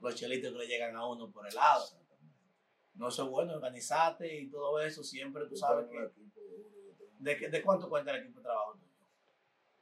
los 0.00 0.14
chelitos 0.14 0.52
que 0.52 0.58
le 0.58 0.66
llegan 0.66 0.96
a 0.96 1.06
uno 1.06 1.30
por 1.30 1.46
el 1.46 1.54
lado. 1.54 1.84
No 2.94 3.08
es 3.08 3.20
bueno, 3.20 3.54
organizarte 3.54 4.40
y 4.40 4.50
todo 4.50 4.80
eso, 4.80 5.02
siempre 5.02 5.46
tú 5.48 5.56
sabes 5.56 5.88
que... 5.88 6.10
¿De, 7.18 7.36
qué- 7.36 7.48
de 7.48 7.62
cuánto 7.62 7.88
cuenta 7.88 8.10
el 8.12 8.22
equipo 8.22 8.38
de 8.40 8.44
trabajo? 8.44 8.78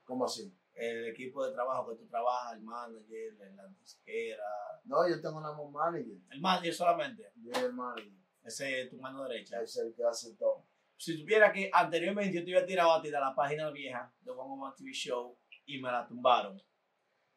¿Cómo 0.04 0.24
así? 0.24 0.52
El 0.74 1.06
equipo 1.08 1.44
de 1.46 1.52
trabajo 1.52 1.90
que 1.90 1.96
tú 1.96 2.06
trabajas, 2.06 2.54
el 2.54 2.62
manager, 2.62 3.34
la 3.54 3.66
disquera, 3.68 4.42
No, 4.84 5.06
yo 5.08 5.20
tengo 5.20 5.38
una 5.38 5.52
manager. 5.52 6.16
el 6.30 6.40
manager 6.40 6.74
solamente, 6.74 7.30
Yo 7.36 7.52
el 7.66 7.72
manager. 7.74 8.12
ese 8.42 8.82
es 8.82 8.90
tu 8.90 8.96
mano 8.98 9.22
derecha. 9.24 9.60
Es 9.60 9.76
el 9.76 9.94
que 9.94 10.04
hace 10.04 10.34
todo. 10.36 10.64
si 10.96 11.16
supiera 11.18 11.52
que 11.52 11.68
anteriormente 11.72 12.32
yo 12.38 12.44
te 12.44 12.54
había 12.54 12.66
tirado 12.66 12.92
a 12.92 13.02
ti 13.02 13.10
de 13.10 13.18
la 13.20 13.34
página 13.34 13.70
vieja 13.70 14.12
de 14.20 14.30
One 14.30 14.40
Woman 14.48 14.74
TV 14.76 14.92
Show 14.92 15.36
y 15.66 15.80
me 15.82 15.90
la 15.90 16.06
tumbaron. 16.06 16.60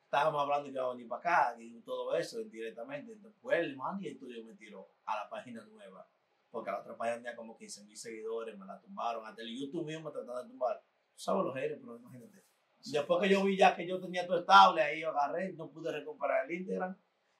Estábamos 0.06 0.42
hablando 0.42 0.66
que 0.66 0.72
iba 0.72 0.86
a 0.86 0.90
venir 0.94 1.08
para 1.08 1.20
acá 1.52 1.56
y 1.60 1.82
todo 1.82 2.16
eso 2.16 2.40
indirectamente. 2.40 3.16
Después 3.16 3.60
el 3.60 3.76
manager 3.76 4.18
tuyo 4.20 4.44
me 4.46 4.54
tiró 4.54 4.88
a 5.06 5.16
la 5.24 5.30
página 5.30 5.66
nueva. 5.66 6.08
Porque 6.52 6.72
la 6.72 6.80
otra 6.80 6.96
página 6.96 7.18
tenía 7.18 7.36
como 7.36 7.58
15 7.58 7.84
mil 7.86 7.98
seguidores, 7.98 8.58
me 8.58 8.66
la 8.66 8.80
tumbaron. 8.80 9.26
Hasta 9.26 9.42
el 9.42 9.50
YouTube 9.60 9.86
mismo 9.86 10.06
me 10.06 10.12
trataron 10.12 10.44
de 10.44 10.50
tumbar. 10.52 10.80
Tú 11.16 11.20
sabes 11.20 11.44
los 11.44 11.54
haters, 11.56 11.82
pero 11.82 11.98
imagínate. 11.98 12.45
Después 12.92 13.22
que 13.22 13.30
yo 13.30 13.44
vi 13.44 13.58
ya 13.58 13.76
que 13.76 13.88
yo 13.88 14.00
tenía 14.00 14.26
todo 14.28 14.40
estable, 14.40 14.82
ahí 14.82 15.02
yo 15.02 15.10
agarré, 15.10 15.54
no 15.54 15.70
pude 15.72 15.92
recuperar 15.92 16.46
el 16.46 16.58
Instagram 16.60 16.96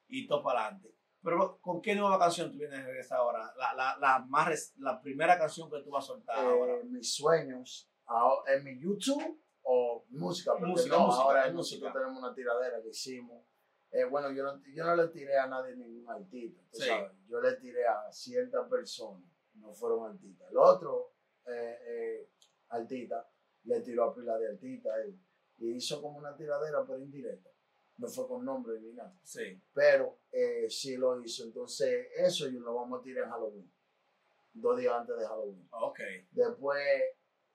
y 0.08 0.26
todo 0.26 0.42
para 0.42 0.62
adelante. 0.66 0.92
Pero 1.22 1.58
¿con 1.60 1.80
qué 1.82 1.94
nueva 1.94 2.18
canción 2.18 2.52
tú 2.52 2.58
vienes 2.58 2.78
a 2.80 2.84
regresar 2.84 3.18
ahora? 3.18 3.52
La, 3.56 3.74
la, 3.74 3.96
la, 4.00 4.18
más, 4.28 4.74
la 4.78 5.00
primera 5.00 5.36
canción 5.38 5.70
que 5.70 5.80
tú 5.82 5.90
vas 5.90 6.04
a 6.04 6.06
soltar 6.08 6.38
ahora. 6.38 6.74
Eh, 6.78 6.84
mis 6.84 7.14
sueños 7.14 7.90
ahora, 8.04 8.54
en 8.54 8.64
mi 8.64 8.78
YouTube 8.80 9.40
o 9.62 10.04
música, 10.10 10.52
porque 10.52 10.66
Música, 10.66 10.96
no, 10.96 11.06
música, 11.06 11.22
ahora 11.24 11.46
en 11.48 11.54
música. 11.54 11.80
nosotros 11.86 12.02
tenemos 12.02 12.22
una 12.22 12.34
tiradera 12.34 12.80
que 12.82 12.88
hicimos. 12.90 13.44
Eh, 13.90 14.04
bueno, 14.04 14.30
yo 14.32 14.42
no, 14.44 14.62
yo 14.74 14.84
no 14.84 14.94
le 14.96 15.08
tiré 15.08 15.36
a 15.38 15.46
nadie 15.46 15.74
ningún 15.76 16.08
artista, 16.10 16.60
tú 16.70 16.78
Sí. 16.78 16.86
sabes. 16.88 17.12
Yo 17.28 17.40
le 17.40 17.52
tiré 17.56 17.86
a 17.86 18.10
ciertas 18.12 18.68
personas, 18.68 19.22
no 19.54 19.72
fueron 19.72 20.10
artistas. 20.12 20.48
El 20.50 20.58
otro 20.58 21.12
eh, 21.46 21.78
eh, 21.88 22.30
artista 22.68 23.28
le 23.64 23.80
tiró 23.80 24.04
a 24.04 24.14
pila 24.14 24.36
de 24.38 24.48
artistas 24.48 24.92
y 25.58 25.72
hizo 25.72 26.00
como 26.02 26.18
una 26.18 26.36
tiradera, 26.36 26.84
pero 26.86 26.98
indirecta. 26.98 27.50
No 27.98 28.08
fue 28.08 28.28
con 28.28 28.44
nombre 28.44 28.78
ni 28.78 28.92
nada 28.92 29.18
Sí. 29.22 29.58
pero 29.72 30.18
eh, 30.30 30.68
sí 30.68 30.96
lo 30.96 31.18
hizo. 31.22 31.44
Entonces, 31.44 32.08
eso 32.16 32.46
yo 32.48 32.60
lo 32.60 32.74
vamos 32.74 33.00
a 33.00 33.02
tirar 33.02 33.24
en 33.24 33.30
Halloween, 33.30 33.72
dos 34.52 34.78
días 34.78 34.92
antes 34.92 35.16
de 35.16 35.26
Halloween. 35.26 35.66
Ok. 35.70 36.00
Después, 36.30 36.78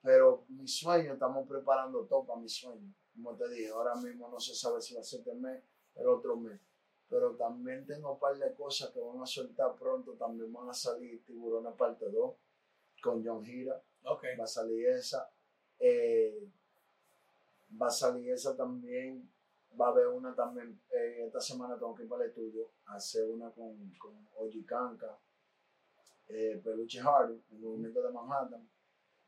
pero 0.00 0.44
mi 0.48 0.66
sueño, 0.66 1.12
estamos 1.12 1.46
preparando 1.48 2.04
todo 2.06 2.26
para 2.26 2.40
mi 2.40 2.48
sueño. 2.48 2.92
Como 3.14 3.36
te 3.36 3.48
dije, 3.50 3.68
ahora 3.68 3.94
mismo 3.94 4.28
no 4.28 4.40
se 4.40 4.54
sabe 4.54 4.80
si 4.80 4.94
va 4.94 5.00
a 5.00 5.04
ser 5.04 5.20
este 5.20 5.34
mes, 5.34 5.62
el 5.94 6.08
otro 6.08 6.36
mes. 6.36 6.60
Pero 7.08 7.36
también 7.36 7.86
tengo 7.86 8.14
un 8.14 8.18
par 8.18 8.36
de 8.36 8.52
cosas 8.54 8.90
que 8.90 8.98
van 9.00 9.20
a 9.20 9.26
soltar 9.26 9.76
pronto. 9.76 10.14
También 10.14 10.52
van 10.52 10.68
a 10.70 10.74
salir 10.74 11.22
Tiburones 11.24 11.74
parte 11.74 12.08
2 12.10 12.34
con 13.02 13.24
John 13.24 13.44
Gira. 13.44 13.80
Ok. 14.04 14.24
Va 14.40 14.44
a 14.44 14.46
salir 14.46 14.88
esa. 14.88 15.30
Eh, 15.78 16.48
va 17.80 17.86
a 17.86 17.90
salir 17.90 18.32
esa 18.32 18.56
también. 18.56 19.30
Va 19.80 19.86
a 19.86 19.90
haber 19.90 20.08
una 20.08 20.34
también. 20.34 20.80
eh, 20.90 21.24
esta 21.26 21.40
semana 21.40 21.78
tengo 21.78 21.94
que 21.94 22.02
ir 22.02 22.08
para 22.08 22.24
el 22.24 22.30
estudio 22.30 22.72
a 22.86 22.96
hacer 22.96 23.24
una 23.28 23.50
con, 23.50 23.90
con 23.98 24.28
Oji 24.36 24.64
Kanka, 24.64 25.18
eh, 26.28 26.60
Peluche 26.62 27.00
Hardy, 27.00 27.42
el 27.52 27.58
movimiento 27.58 28.02
de 28.02 28.12
Manhattan. 28.12 28.68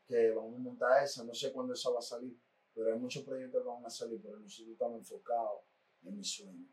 Que 0.07 0.31
vamos 0.31 0.55
a 0.55 0.59
montar 0.59 1.03
esa. 1.03 1.23
No 1.23 1.33
sé 1.33 1.51
cuándo 1.51 1.73
esa 1.73 1.89
va 1.89 1.99
a 1.99 2.01
salir. 2.01 2.37
Pero 2.73 2.93
hay 2.93 2.99
muchos 2.99 3.23
proyectos 3.23 3.63
que 3.63 3.67
van 3.67 3.85
a 3.85 3.89
salir. 3.89 4.21
Pero 4.21 4.39
nosotros 4.39 4.73
estamos 4.73 4.99
enfocados 4.99 5.61
en 6.03 6.17
mi 6.17 6.23
sueño. 6.23 6.67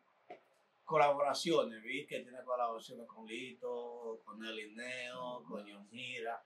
Colaboraciones, 0.85 1.83
vi 1.83 2.07
que 2.07 2.21
tiene 2.21 2.43
colaboraciones 2.45 3.07
con 3.07 3.25
Lito, 3.25 4.21
con 4.25 4.45
El 4.45 4.59
Ineo, 4.59 5.43
con 5.45 5.65
John 5.67 5.89
Gira. 5.89 6.45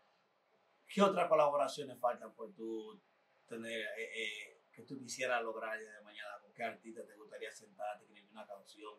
¿Qué 0.87 1.03
otras 1.03 1.29
colaboraciones 1.29 1.99
faltan 1.99 2.33
por 2.35 2.53
tú 2.53 3.01
tener, 3.49 3.81
eh, 3.99 4.56
que 4.77 4.83
tú 4.83 4.99
quisieras 4.99 5.43
lograr 5.43 5.79
de 5.79 6.01
mañana? 6.03 6.39
¿Con 6.43 6.53
qué 6.53 6.63
artista 6.65 7.05
te 7.07 7.17
gustaría 7.17 7.51
sentarte, 7.51 8.05
escribir 8.05 8.31
una 8.31 8.47
canción? 8.47 8.95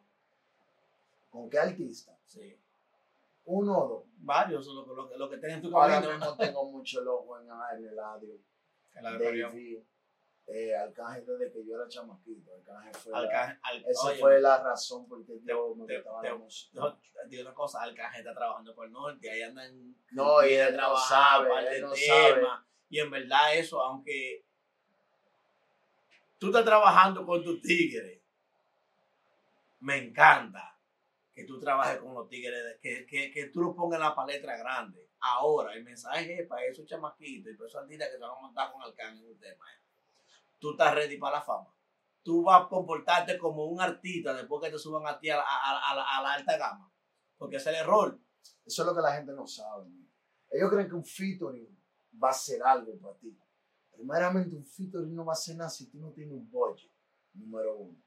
¿Con 1.30 1.50
qué 1.50 1.60
artista? 1.60 2.18
Sí. 2.26 2.60
Uno 3.46 3.78
o 3.78 3.88
dos. 3.88 4.04
Varios, 4.18 4.66
lo, 4.68 4.84
que- 4.86 4.94
lo, 4.96 5.10
que- 5.10 5.18
lo 5.18 5.30
que 5.30 5.38
tengas 5.38 5.58
en 5.58 5.70
tu 5.70 5.78
Ahora 5.78 6.02
camino. 6.02 6.18
mismo 6.18 6.36
tengo 6.36 6.66
mucho 6.66 7.02
el 7.02 7.08
ojo 7.08 7.40
en, 7.40 7.44
el 7.44 7.96
la 7.96 8.18
de 8.18 9.42
David, 9.42 9.80
eh, 10.48 10.76
Arcángel 10.76 11.26
desde 11.26 11.52
que 11.52 11.66
yo 11.66 11.76
era 11.76 11.88
chamaquito. 11.88 12.52
Arcángel 12.56 12.96
fue, 12.96 13.12
la- 13.12 13.20
Arcángel, 13.20 13.60
al, 13.62 13.86
esa 13.86 14.08
oye, 14.08 14.20
fue 14.20 14.42
la 14.42 14.64
razón 14.64 15.08
por 15.08 15.26
que 15.26 15.40
yo 15.44 15.76
me 15.76 15.84
gustaba 15.96 16.24
la 16.24 16.36
música. 16.36 16.98
digo 17.28 17.42
una 17.44 17.54
cosa, 17.54 17.84
Arcángel 17.84 18.20
está 18.22 18.34
trabajando 18.34 18.74
por 18.74 18.86
el 18.88 18.92
norte, 18.94 19.30
ahí 19.30 19.42
andan 19.44 19.96
No, 20.12 20.44
y 20.46 20.54
él 20.54 20.80
a 20.80 20.88
no 20.88 20.98
sabe, 20.98 21.76
él 21.76 21.82
no 21.84 21.92
temas, 21.92 22.66
Y 22.90 23.00
en 23.00 23.12
verdad 23.12 23.54
eso, 23.56 23.82
aunque 23.82 24.46
tú 26.38 26.48
estás 26.48 26.66
trabajando 26.66 27.26
con 27.26 27.44
tus 27.44 27.62
tigres, 27.62 28.22
me 29.80 29.98
encanta 29.98 30.78
que 31.34 31.44
tú 31.44 31.60
trabajes 31.60 32.00
con 32.00 32.14
los 32.16 32.28
tigres, 32.28 32.78
que, 32.82 33.06
que, 33.06 33.32
que 33.32 33.46
tú 33.48 33.62
lo 33.62 33.76
pongas 33.76 34.00
en 34.00 34.06
la 34.06 34.16
palestra 34.16 34.58
grande. 34.58 35.08
Ahora, 35.20 35.74
el 35.74 35.84
mensaje 35.84 36.42
es 36.42 36.48
para 36.48 36.66
esos 36.66 36.86
chamaquitos 36.86 37.52
y 37.52 37.56
para 37.56 37.68
esos 37.68 37.82
artistas 37.82 38.08
que 38.10 38.16
se 38.16 38.20
van 38.20 38.32
a 38.32 38.42
montar 38.42 38.72
con 38.72 38.82
Arcángel 38.82 39.24
en 39.24 39.32
un 39.32 39.40
tema. 39.40 39.66
eh. 39.72 39.82
Tú 40.60 40.72
estás 40.72 40.96
ready 40.96 41.18
para 41.18 41.38
la 41.38 41.42
fama. 41.44 41.74
Tú 42.24 42.44
vas 42.44 42.66
a 42.66 42.68
comportarte 42.68 43.38
como 43.38 43.66
un 43.66 43.80
artista 43.80 44.34
después 44.34 44.64
que 44.64 44.72
te 44.72 44.80
suban 44.80 45.06
a 45.06 45.20
ti 45.20 45.30
a 45.30 45.38
la, 45.38 46.34
alta 46.34 46.58
gama. 46.58 46.92
Porque 47.38 47.58
es 47.58 47.68
el 47.68 47.76
error. 47.76 48.20
Eso 48.66 48.82
es 48.82 48.88
lo 48.88 48.96
que 48.96 49.02
la 49.02 49.14
gente 49.14 49.32
no 49.34 49.48
sabe. 49.48 49.88
Ellos 50.50 50.70
creen 50.72 50.90
que 50.90 50.96
un 50.96 51.06
featuring 51.06 51.78
va 52.22 52.30
a 52.30 52.34
ser 52.34 52.62
algo 52.64 52.98
para 53.00 53.16
ti. 53.18 53.38
Primeramente, 53.98 54.56
un 54.56 54.64
featuring 54.64 55.16
no 55.16 55.26
va 55.26 55.34
a 55.34 55.36
ser 55.36 55.56
nada 55.56 55.70
si 55.70 55.90
tú 55.90 56.00
no 56.00 56.12
tienes 56.12 56.34
un 56.34 56.50
budget. 56.50 56.92
Número 57.34 57.78
uno. 57.78 57.98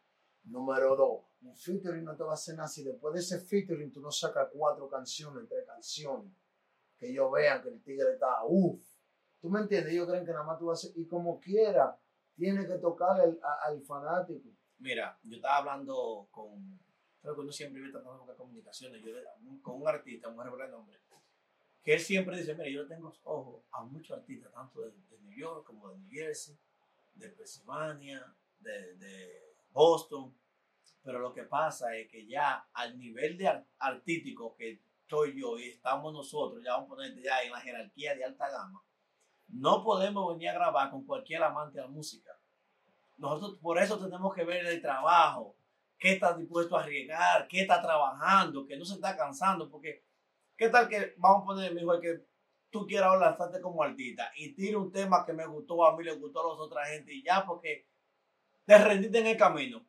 Número 0.45 0.97
dos, 0.97 1.25
un 1.43 1.57
featuring 1.57 2.05
no 2.05 2.17
te 2.17 2.23
va 2.23 2.31
a 2.31 2.35
hacer 2.35 2.55
nada 2.55 2.69
si 2.69 2.83
después 2.83 3.13
de 3.13 3.21
ese 3.21 3.41
featuring 3.41 3.93
tú 3.93 4.01
no 4.01 4.11
sacas 4.11 4.49
cuatro 4.53 4.89
canciones, 4.89 5.49
tres 5.49 5.67
canciones. 5.67 6.33
Que 6.97 7.11
ellos 7.11 7.31
vean 7.33 7.61
que 7.61 7.69
el 7.69 7.83
tigre 7.83 8.13
está, 8.13 8.45
uff. 8.47 8.81
¿Tú 9.41 9.51
me 9.51 9.61
entiendes? 9.61 9.93
Ellos 9.93 10.09
creen 10.09 10.25
que 10.25 10.33
nada 10.33 10.45
más 10.45 10.59
tú 10.59 10.67
vas 10.67 10.85
a 10.85 10.89
hacer. 10.89 10.99
Y 11.01 11.07
como 11.07 11.41
quiera, 11.41 11.99
tiene 12.37 12.67
que 12.67 12.79
tocarle 12.79 13.39
al, 13.65 13.83
fanático. 13.83 14.49
Mira, 14.79 15.19
yo 15.25 15.37
estaba 15.37 15.57
hablando 15.57 16.29
con, 16.31 16.81
creo 17.21 17.35
que 17.35 17.41
uno 17.41 17.53
siempre 17.53 17.81
vive 17.81 17.93
tratando 17.93 18.25
de 18.25 18.35
comunicaciones, 18.35 19.03
yo 19.03 19.13
con 19.61 19.83
un 19.83 19.89
artista, 19.89 20.29
un 20.29 20.43
revelar 20.43 20.69
el 20.69 20.73
nombre, 20.73 20.99
que 21.83 21.95
él 21.95 22.01
siempre 22.01 22.37
dice, 22.37 22.55
mira, 22.55 22.69
yo 22.69 22.87
tengo 22.87 23.13
ojos 23.25 23.63
a 23.73 23.83
muchos 23.83 24.17
artistas, 24.19 24.53
tanto 24.53 24.83
de, 24.83 24.91
de 24.91 25.19
New 25.23 25.39
York 25.39 25.67
como 25.67 25.89
de 25.91 25.99
New 25.99 26.11
Jersey, 26.11 26.57
de 27.15 27.29
Pensilvania, 27.31 28.35
de, 28.59 28.95
de 28.97 29.55
Boston, 29.73 30.35
pero 31.03 31.19
lo 31.19 31.33
que 31.33 31.45
pasa 31.45 31.97
es 31.97 32.09
que 32.09 32.27
ya 32.27 32.67
al 32.75 32.99
nivel 32.99 33.39
de 33.39 33.49
ar- 33.49 33.67
artístico 33.79 34.55
que 34.57 34.81
estoy 35.03 35.41
yo 35.41 35.59
y 35.59 35.71
estamos 35.71 36.13
nosotros, 36.13 36.63
ya 36.63 36.73
vamos 36.73 36.87
a 36.87 36.95
ponerte 36.95 37.23
ya 37.23 37.43
en 37.43 37.53
la 37.53 37.61
jerarquía 37.61 38.15
de 38.15 38.25
alta 38.25 38.51
gama, 38.51 38.83
no 39.49 39.83
podemos 39.83 40.33
venir 40.35 40.51
a 40.51 40.55
grabar 40.55 40.91
con 40.91 41.05
cualquier 41.05 41.43
amante 41.43 41.79
de 41.79 41.83
la 41.85 41.89
música. 41.91 42.31
Nosotros 43.17 43.59
por 43.61 43.79
eso 43.79 43.99
tenemos 43.99 44.35
que 44.35 44.45
ver 44.45 44.65
el 44.67 44.81
trabajo, 44.81 45.57
qué 45.99 46.13
está 46.13 46.35
dispuesto 46.35 46.77
a 46.77 46.83
arriesgar, 46.83 47.49
qué 47.49 47.63
está 47.63 47.83
trabajando, 47.83 48.67
que 48.67 48.77
no 48.77 48.85
se 48.85 48.95
está 48.95 49.17
cansando, 49.17 49.69
porque 49.69 50.05
qué 50.61 50.69
tal 50.69 50.91
que, 50.91 51.15
vamos 51.17 51.43
a 51.43 51.47
poner, 51.47 51.75
mi 51.75 51.81
hijo, 51.81 51.99
que 51.99 52.23
tú 52.69 52.87
quieras 52.87 53.19
lanzarte 53.19 53.63
como 53.63 53.83
artista 53.83 54.31
y 54.37 54.55
tire 54.55 54.77
un 54.77 54.93
tema 54.93 55.25
que 55.25 55.33
me 55.33 55.47
gustó 55.47 55.87
a 55.87 55.97
mí, 55.97 56.05
le 56.05 56.13
gustó 56.13 56.41
a 56.41 56.53
las 56.53 56.61
otras 56.61 56.87
gente 56.91 57.15
y 57.15 57.25
ya 57.25 57.47
porque 57.47 57.89
te 58.67 58.77
rendiste 58.77 59.21
en 59.21 59.29
el 59.29 59.39
camino. 59.39 59.83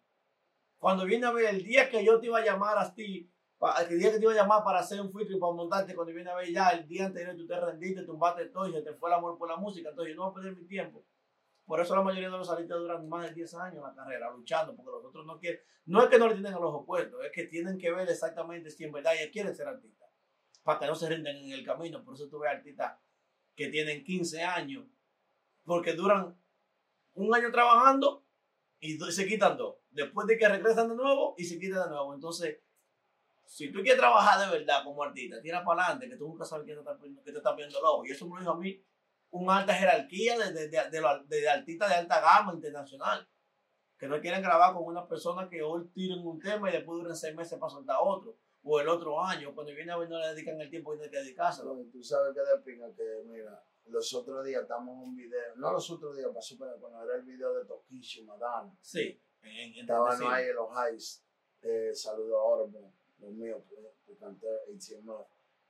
Cuando 0.79 1.03
viene 1.03 1.25
a 1.25 1.31
ver 1.31 1.53
el 1.53 1.61
día 1.61 1.89
que 1.89 2.05
yo 2.05 2.21
te 2.21 2.27
iba 2.27 2.37
a 2.37 2.45
llamar 2.45 2.77
a 2.77 2.93
ti, 2.93 3.29
el 3.89 3.99
día 3.99 4.13
que 4.13 4.17
te 4.17 4.23
iba 4.23 4.31
a 4.31 4.35
llamar 4.35 4.63
para 4.63 4.79
hacer 4.79 5.01
un 5.01 5.11
filtro 5.11 5.35
y 5.35 5.39
para 5.41 5.51
montarte, 5.51 5.93
cuando 5.93 6.13
viene 6.13 6.29
a 6.29 6.35
ver 6.35 6.49
ya 6.49 6.69
el 6.69 6.87
día 6.87 7.07
anterior 7.07 7.35
tú 7.35 7.45
te 7.45 7.59
rendiste, 7.59 8.03
tumbaste 8.03 8.45
todo 8.45 8.69
y 8.69 8.71
se 8.71 8.81
te 8.81 8.93
fue 8.93 9.09
el 9.09 9.15
amor 9.15 9.37
por 9.37 9.49
la 9.49 9.57
música, 9.57 9.89
entonces 9.89 10.15
yo 10.15 10.21
no 10.21 10.31
voy 10.31 10.31
a 10.31 10.35
perder 10.35 10.55
mi 10.55 10.67
tiempo. 10.67 11.03
Por 11.65 11.81
eso 11.81 11.93
la 11.97 12.01
mayoría 12.01 12.29
de 12.29 12.37
los 12.37 12.49
artistas 12.49 12.79
duran 12.79 13.09
más 13.09 13.27
de 13.27 13.33
10 13.33 13.53
años 13.55 13.75
en 13.75 13.83
la 13.83 13.93
carrera 13.93 14.31
luchando, 14.31 14.73
porque 14.73 14.91
los 14.91 15.03
otros 15.03 15.25
no 15.25 15.37
quieren, 15.37 15.59
no 15.87 16.01
es 16.01 16.09
que 16.09 16.17
no 16.17 16.29
le 16.29 16.35
tienen 16.35 16.53
el 16.53 16.63
ojo 16.63 16.85
puesto, 16.85 17.21
es 17.23 17.31
que 17.33 17.47
tienen 17.47 17.77
que 17.77 17.91
ver 17.91 18.07
exactamente 18.07 18.71
si 18.71 18.85
en 18.85 18.93
verdad 18.93 19.15
ellos 19.19 19.31
quieren 19.33 19.53
ser 19.53 19.67
artistas. 19.67 20.10
Para 20.63 20.79
que 20.79 20.87
no 20.87 20.95
se 20.95 21.09
rinden 21.09 21.37
en 21.37 21.51
el 21.51 21.65
camino. 21.65 22.03
Por 22.03 22.15
eso 22.15 22.29
tú 22.29 22.39
ves 22.39 22.51
artistas 22.51 22.97
que 23.55 23.67
tienen 23.67 24.03
15 24.03 24.43
años, 24.43 24.85
porque 25.63 25.93
duran 25.93 26.37
un 27.13 27.35
año 27.35 27.51
trabajando 27.51 28.25
y 28.79 28.97
se 28.97 29.27
quitan 29.27 29.57
dos. 29.57 29.77
Después 29.89 30.27
de 30.27 30.37
que 30.37 30.47
regresan 30.47 30.89
de 30.89 30.95
nuevo 30.95 31.35
y 31.37 31.43
se 31.45 31.59
quitan 31.59 31.83
de 31.83 31.89
nuevo. 31.89 32.13
Entonces, 32.13 32.59
si 33.45 33.71
tú 33.71 33.81
quieres 33.81 33.99
trabajar 33.99 34.39
de 34.39 34.59
verdad 34.59 34.83
como 34.83 35.03
artista, 35.03 35.41
tira 35.41 35.63
para 35.63 35.83
adelante, 35.83 36.09
que 36.09 36.15
tú 36.15 36.27
nunca 36.27 36.45
sabes 36.45 36.65
quién 36.65 36.79
te 37.23 37.31
está, 37.31 37.53
viendo 37.53 37.77
el 37.77 37.85
ojo. 37.85 38.05
Y 38.05 38.11
eso 38.11 38.25
me 38.25 38.35
lo 38.35 38.39
dijo 38.39 38.51
a 38.51 38.57
mí 38.57 38.83
una 39.31 39.57
alta 39.57 39.73
jerarquía 39.73 40.37
de, 40.37 40.53
de, 40.53 40.69
de, 40.69 41.01
de, 41.27 41.49
artistas 41.49 41.89
de 41.89 41.95
alta 41.95 42.21
gama 42.21 42.53
internacional. 42.53 43.27
Que 43.97 44.07
no 44.07 44.19
quieren 44.19 44.41
grabar 44.41 44.73
con 44.73 44.83
una 44.85 45.07
persona 45.07 45.47
que 45.47 45.61
hoy 45.61 45.87
tiren 45.89 46.25
un 46.25 46.39
tema 46.39 46.69
y 46.69 46.73
después 46.73 46.97
duran 46.97 47.15
seis 47.15 47.35
meses 47.35 47.59
para 47.59 47.69
soltar 47.69 47.97
otro. 48.01 48.35
O 48.63 48.79
el 48.79 48.87
otro 48.87 49.19
año, 49.23 49.53
cuando 49.55 49.73
viene 49.73 49.91
a 49.91 49.97
ver 49.97 50.09
no 50.09 50.19
le 50.19 50.27
dedican 50.27 50.59
el 50.61 50.69
tiempo 50.69 50.93
y 50.93 50.97
tiene 50.97 51.11
que 51.11 51.17
dedicárselo. 51.17 51.75
tú 51.91 52.03
sabes 52.03 52.33
que 52.33 52.41
de 52.41 52.63
pinga 52.63 52.93
que, 52.93 53.23
mira, 53.25 53.63
los 53.87 54.13
otros 54.13 54.45
días 54.45 54.61
estamos 54.61 54.95
en 54.95 55.09
un 55.09 55.15
video, 55.15 55.55
no 55.55 55.71
los 55.71 55.89
otros 55.89 56.15
días, 56.15 56.29
pasó 56.33 56.57
para 56.57 56.73
cuando 56.73 57.03
era 57.03 57.15
el 57.15 57.23
video 57.23 57.53
de 57.55 57.65
Tokishi 57.65 58.23
Madonna. 58.23 58.75
Sí, 58.81 59.19
en, 59.41 59.79
Estaban 59.79 60.21
ahí 60.27 60.45
en 60.49 60.55
los 60.55 60.69
highs. 60.69 61.23
Eh, 61.63 61.91
saludo 61.93 62.37
a 62.39 62.43
Ormo, 62.43 62.93
los 63.19 63.31
míos, 63.31 63.63
que 64.05 64.15
canté. 64.17 64.47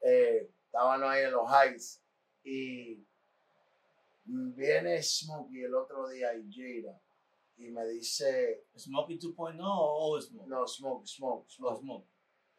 Eh, 0.01 0.49
estaban 0.65 1.03
ahí 1.03 1.23
en 1.23 1.31
los 1.31 1.49
highs 1.49 2.01
y 2.43 3.05
viene 4.25 5.01
Smokey 5.01 5.63
el 5.63 5.75
otro 5.75 6.07
día 6.09 6.33
y 6.33 6.49
Jada 6.51 6.99
y 7.57 7.69
me 7.71 7.85
dice 7.87 8.65
Smokey 8.75 9.19
2.0 9.19 9.59
o 9.63 10.21
Smoke 10.21 10.47
no 10.47 10.67
Smoke 10.67 11.07
Smoke 11.07 11.49
Smoke, 11.49 11.79
Smoke. 11.79 12.07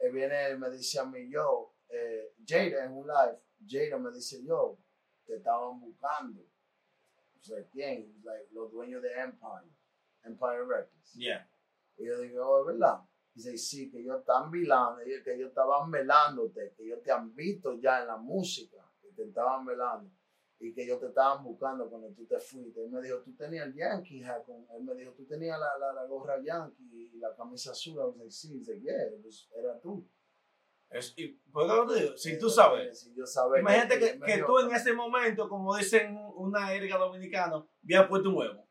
Y 0.03 0.11
viene 0.11 0.51
y 0.51 0.59
me 0.59 0.71
dice 0.71 0.99
a 0.99 1.05
mí 1.05 1.31
yo 1.31 1.75
eh, 1.89 2.35
Jada 2.47 2.85
en 2.85 2.93
un 2.93 3.07
live 3.07 3.39
Jada 3.67 3.99
me 3.99 4.11
dice 4.11 4.43
yo 4.45 4.79
te 5.25 5.37
estaban 5.37 5.81
buscando 5.81 6.41
o 6.41 7.45
sea, 7.45 7.65
¿quién? 7.71 8.21
Like, 8.23 8.49
los 8.53 8.71
dueños 8.73 9.03
de 9.03 9.13
Empire 9.13 9.71
Empire 10.25 10.65
Records 10.67 11.13
yeah 11.15 11.49
y 11.97 12.07
yo 12.07 12.19
digo 12.21 12.45
oh, 12.45 12.61
es 12.61 12.67
verdad 12.67 13.01
dice 13.33 13.57
sí 13.57 13.91
que 13.91 14.01
ellos 14.01 14.21
están 14.21 14.51
velando 14.51 15.03
que 15.05 15.35
ellos 15.35 15.49
estaban 15.49 15.91
velándote 15.91 16.75
que 16.77 16.85
ellos 16.85 17.03
te 17.03 17.13
han 17.13 17.35
visto 17.35 17.75
ya 17.75 18.01
en 18.01 18.09
la 18.09 18.17
música 18.17 18.85
que 19.01 19.11
te 19.13 19.25
estaban 19.25 19.65
velando 19.65 20.11
y 20.63 20.73
que 20.73 20.85
ellos 20.85 21.01
te 21.01 21.07
estaban 21.07 21.43
buscando 21.43 21.91
cuando 21.91 22.09
tú 22.13 22.25
te 22.25 22.39
fuiste. 22.39 22.85
Él 22.85 22.91
me 22.91 23.03
dijo, 23.03 23.19
tú 23.19 23.35
tenías 23.35 23.67
el 23.67 23.75
Yankee 23.75 24.23
hat, 24.23 24.49
él 24.49 24.85
me 24.85 24.95
dijo, 24.95 25.13
tú 25.13 25.27
tenías 25.27 25.59
la, 25.59 25.77
la, 25.79 25.93
la, 25.93 26.05
gorra 26.07 26.41
Yankee 26.41 26.89
la 27.23 27.35
camisa 27.35 27.71
azul. 27.71 27.95
I 27.95 28.05
was 28.05 28.17
like, 28.17 28.31
sí, 28.31 28.59
dice, 28.59 28.81
yeah, 28.81 28.95
pues 29.23 29.49
era 29.57 29.81
tú. 29.81 30.07
Es, 30.91 31.15
y, 31.17 31.29
¿Por 31.29 31.67
qué 31.67 31.95
te 31.95 32.01
digo? 32.01 32.17
Si 32.17 32.39
tú 32.39 32.51
sabes. 32.51 33.01
Si 33.01 33.15
yo 33.15 33.25
sabes 33.25 33.61
Imagínate 33.61 33.99
que, 33.99 34.21
que, 34.21 34.27
que 34.27 34.43
tú 34.43 34.59
en 34.59 34.75
ese 34.75 34.93
momento, 34.93 35.49
como 35.49 35.75
dicen 35.77 36.19
una 36.35 36.73
erga 36.75 36.99
dominicana, 36.99 37.65
habías 37.83 38.07
puesto 38.09 38.29
un 38.29 38.37
huevo. 38.37 38.69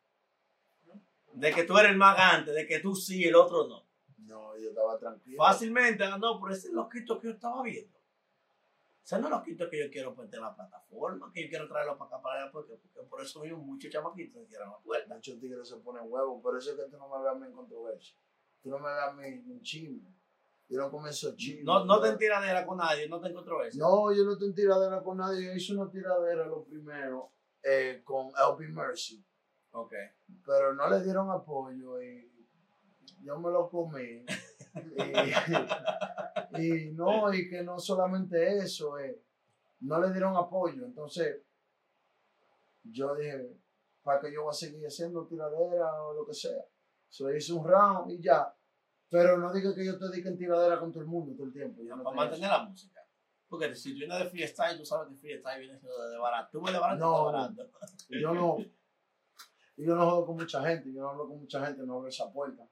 De 1.33 1.51
que 1.53 1.63
tú 1.63 1.77
eres 1.77 1.91
el 1.91 1.97
más 1.97 2.15
gante, 2.17 2.51
de 2.51 2.67
que 2.67 2.79
tú 2.79 2.93
sí, 2.93 3.23
el 3.23 3.35
otro 3.35 3.67
no. 3.67 3.87
No, 4.17 4.55
yo 4.57 4.69
estaba 4.69 4.99
tranquilo. 4.99 5.37
Fácilmente, 5.37 6.03
ah, 6.03 6.17
no, 6.17 6.39
por 6.39 6.51
ese 6.51 6.71
loquito 6.71 7.19
que 7.19 7.27
yo 7.27 7.33
estaba 7.33 7.63
viendo. 7.63 7.97
O 7.97 9.07
sea, 9.11 9.17
no 9.17 9.29
los 9.29 9.41
quito 9.41 9.67
que 9.67 9.79
yo 9.79 9.89
quiero 9.89 10.13
poner 10.13 10.35
en 10.35 10.41
la 10.41 10.55
plataforma, 10.55 11.31
que 11.33 11.43
yo 11.43 11.49
quiero 11.49 11.67
traerlo 11.67 11.97
para 11.97 12.07
acá 12.07 12.21
para 12.21 12.43
allá, 12.43 12.51
porque, 12.51 12.75
porque 12.75 13.01
por 13.09 13.21
eso 13.21 13.41
mismo 13.41 13.57
muchos 13.57 13.91
chamaquitos 13.91 14.43
se 14.43 14.47
cierran 14.47 14.69
la 14.69 14.77
puerta. 14.77 15.15
Muchos 15.15 15.39
tigres 15.39 15.67
se 15.67 15.77
ponen 15.77 16.03
huevos, 16.05 16.41
por 16.41 16.55
eso 16.55 16.71
es 16.71 16.77
que 16.77 16.83
tú 16.83 16.97
no 16.97 17.09
me 17.09 17.23
veas 17.23 17.41
en 17.41 17.51
controversia. 17.51 18.15
Tú 18.61 18.69
no 18.69 18.79
me 18.79 18.89
a 18.89 19.11
mí 19.11 19.25
en 19.25 19.61
chisme. 19.61 20.01
Yo 20.69 20.79
no 20.79 20.89
comienzo 20.89 21.35
chisme. 21.35 21.63
No, 21.63 21.83
no 21.85 21.99
te 21.99 22.09
en 22.09 22.17
tiradera 22.17 22.65
con 22.65 22.77
nadie, 22.77 23.09
no 23.09 23.19
te 23.19 23.33
controversia. 23.33 23.81
No, 23.81 24.13
yo 24.13 24.23
no 24.23 24.37
te 24.37 24.45
en 24.45 24.55
tiradera 24.55 25.01
con 25.03 25.17
nadie. 25.17 25.45
Yo 25.45 25.53
hice 25.53 25.75
una 25.75 25.89
tiradera 25.89 26.45
lo 26.45 26.63
primero 26.63 27.31
eh, 27.63 28.01
con 28.03 28.27
LB 28.27 28.69
Mercy. 28.69 29.23
Ok. 29.71 29.93
Pero 30.45 30.73
no 30.73 30.89
le 30.89 31.03
dieron 31.03 31.29
apoyo 31.29 32.01
y 32.01 32.31
yo 33.23 33.39
me 33.39 33.51
lo 33.51 33.69
comí. 33.69 34.25
y, 36.57 36.91
no, 36.93 37.33
y 37.33 37.49
que 37.49 37.63
no 37.63 37.79
solamente 37.79 38.57
eso, 38.57 38.97
eh, 38.97 39.21
no 39.81 39.99
le 39.99 40.11
dieron 40.11 40.35
apoyo. 40.35 40.85
Entonces, 40.85 41.41
yo 42.83 43.15
dije, 43.15 43.57
¿para 44.03 44.21
que 44.21 44.33
yo 44.33 44.43
voy 44.43 44.51
a 44.51 44.53
seguir 44.53 44.85
haciendo 44.85 45.25
tiradera 45.25 46.03
o 46.03 46.13
lo 46.13 46.25
que 46.25 46.33
sea? 46.33 46.63
Se 47.11 47.37
hice 47.37 47.53
un 47.53 47.67
round 47.67 48.09
y 48.11 48.21
ya. 48.21 48.51
Pero 49.09 49.37
no 49.37 49.51
diga 49.51 49.75
que 49.75 49.85
yo 49.85 49.99
te 49.99 50.09
diga 50.09 50.29
en 50.29 50.37
tiradera 50.37 50.79
con 50.79 50.91
todo 50.91 51.03
el 51.03 51.09
mundo 51.09 51.33
todo 51.35 51.45
el 51.45 51.53
tiempo. 51.53 51.83
no 51.83 52.03
para 52.03 52.15
mantener 52.15 52.49
la 52.49 52.63
música. 52.63 53.05
Porque 53.49 53.75
si 53.75 53.91
tú 53.91 53.99
vienes 53.99 54.17
de 54.17 54.29
freestyle, 54.29 54.77
tú 54.77 54.85
sabes 54.85 55.09
que 55.09 55.15
freestyle 55.15 55.59
viene 55.59 55.77
siendo 55.77 56.09
de 56.09 56.17
barato. 56.17 56.49
Tú 56.53 56.61
me 56.61 56.71
de 56.71 56.79
barato, 56.79 56.99
no, 56.99 57.25
barato. 57.25 57.69
Yo 58.09 58.33
no. 58.33 58.57
Yo 59.75 59.95
no 59.95 60.05
juego 60.05 60.25
con 60.27 60.35
mucha 60.37 60.61
gente, 60.63 60.93
yo 60.93 61.01
no 61.01 61.09
hablo 61.09 61.27
con 61.27 61.39
mucha 61.39 61.65
gente, 61.65 61.83
no 61.83 61.95
abro 61.95 62.07
esa 62.07 62.31
puerta. 62.31 62.63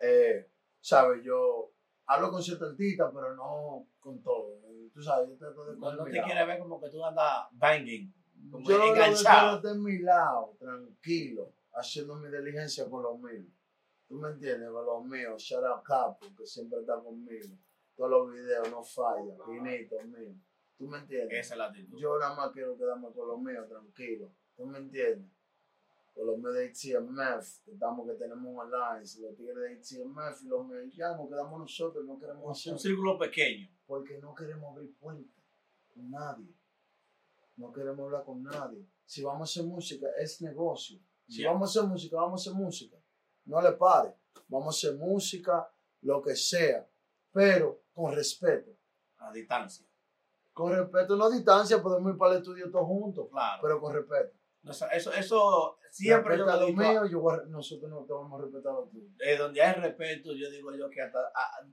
Eh, 0.00 0.50
¿sabes? 0.80 1.22
Yo 1.24 1.72
hablo 2.06 2.30
con 2.30 2.42
cierta 2.42 2.66
artista, 2.66 3.10
pero 3.12 3.34
no 3.34 3.86
con 4.00 4.22
todo. 4.22 4.60
Tú 4.92 5.02
sabes, 5.02 5.30
yo 5.30 5.36
trato 5.36 5.64
de 5.64 5.76
No, 5.76 5.92
no 5.94 6.04
te 6.04 6.22
quiere 6.22 6.44
ver 6.44 6.58
como 6.58 6.78
que 6.80 6.90
tú 6.90 7.02
andas 7.04 7.46
banging. 7.52 8.12
Como 8.50 8.68
yo 8.68 8.84
enganchado. 8.84 9.60
de 9.60 9.74
mi 9.78 9.98
lado, 10.00 10.56
tranquilo, 10.58 11.54
haciendo 11.72 12.16
mi 12.16 12.28
diligencia 12.28 12.88
con 12.88 13.02
los 13.02 13.18
míos. 13.18 13.46
¿Tú 14.06 14.16
me 14.16 14.30
entiendes? 14.30 14.70
Con 14.70 14.86
los 14.86 15.04
míos. 15.04 15.42
Shout 15.42 15.64
out 15.64 15.82
Capo, 15.82 16.26
que 16.36 16.46
siempre 16.46 16.80
está 16.80 17.00
conmigo. 17.00 17.56
Todos 17.96 18.10
los 18.10 18.32
videos 18.32 18.70
no 18.70 18.82
fallan. 18.82 19.36
Finito, 19.46 19.96
mío. 20.04 20.34
¿Tú 20.76 20.86
me 20.86 20.98
entiendes? 20.98 21.38
Esa 21.38 21.54
es 21.54 21.58
la 21.58 21.66
actitud. 21.66 21.98
Yo 21.98 22.18
nada 22.18 22.34
más 22.34 22.52
quiero 22.52 22.76
quedarme 22.76 23.12
con 23.12 23.28
los 23.28 23.40
míos, 23.40 23.68
tranquilo. 23.68 24.32
¿Tú 24.56 24.66
me 24.66 24.78
entiendes? 24.78 25.30
con 26.14 26.26
los 26.26 26.38
medios 26.38 26.82
de 26.82 26.96
ATMF, 26.98 27.64
que, 27.64 27.72
estamos, 27.72 28.06
que 28.06 28.14
tenemos 28.14 28.44
un 28.44 28.60
alliance, 28.60 29.20
los 29.20 29.34
tigres 29.34 29.56
de 29.56 30.02
ATMF 30.02 30.42
y 30.42 30.48
los 30.48 30.66
mexicanos, 30.66 31.28
quedamos 31.28 31.60
nosotros, 31.60 32.04
no 32.04 32.18
queremos 32.18 32.58
hacer. 32.58 32.72
Un 32.74 32.78
círculo 32.78 33.18
pequeño. 33.18 33.68
Porque 33.86 34.18
no 34.18 34.34
queremos 34.34 34.72
abrir 34.72 34.94
puertas 34.98 35.42
con 35.94 36.10
nadie. 36.10 36.54
No 37.56 37.72
queremos 37.72 38.00
hablar 38.00 38.24
con 38.24 38.42
nadie. 38.42 38.86
Si 39.04 39.22
vamos 39.22 39.40
a 39.40 39.44
hacer 39.44 39.70
música, 39.70 40.06
es 40.18 40.40
negocio. 40.42 41.00
Si 41.32 41.44
vamos 41.44 41.62
a 41.62 41.80
hacer 41.80 41.88
música, 41.88 42.16
vamos 42.16 42.40
a 42.40 42.50
hacer 42.50 42.62
música. 42.62 42.96
No 43.46 43.62
le 43.62 43.72
pare. 43.72 44.14
Vamos 44.48 44.66
a 44.66 44.88
hacer 44.88 44.98
música, 44.98 45.66
lo 46.02 46.20
que 46.20 46.36
sea, 46.36 46.86
pero 47.32 47.84
con 47.94 48.12
respeto. 48.12 48.70
A 49.16 49.32
distancia. 49.32 49.86
Con 50.52 50.72
respeto, 50.72 51.16
no 51.16 51.24
a 51.24 51.30
distancia, 51.30 51.82
podemos 51.82 52.12
ir 52.12 52.18
para 52.18 52.32
el 52.34 52.38
estudio 52.40 52.70
todos 52.70 52.86
juntos. 52.86 53.28
Claro. 53.30 53.62
Pero 53.62 53.80
con 53.80 53.94
respeto. 53.94 54.36
Eso, 54.92 55.12
eso 55.12 55.78
siempre 55.90 56.38
yo 56.38 56.46
lo 56.46 56.68
mío, 56.68 57.06
yo 57.06 57.20
nosotros 57.48 57.90
no 57.90 58.04
te 58.04 58.12
vamos 58.12 58.38
a 58.38 58.44
respetar 58.44 58.72
a 58.72 58.88
ti. 58.90 59.12
Eh, 59.18 59.36
donde 59.36 59.60
hay 59.60 59.74
respeto, 59.74 60.32
yo 60.34 60.50
digo 60.50 60.72
yo 60.76 60.88
que 60.88 61.00
hasta 61.00 61.18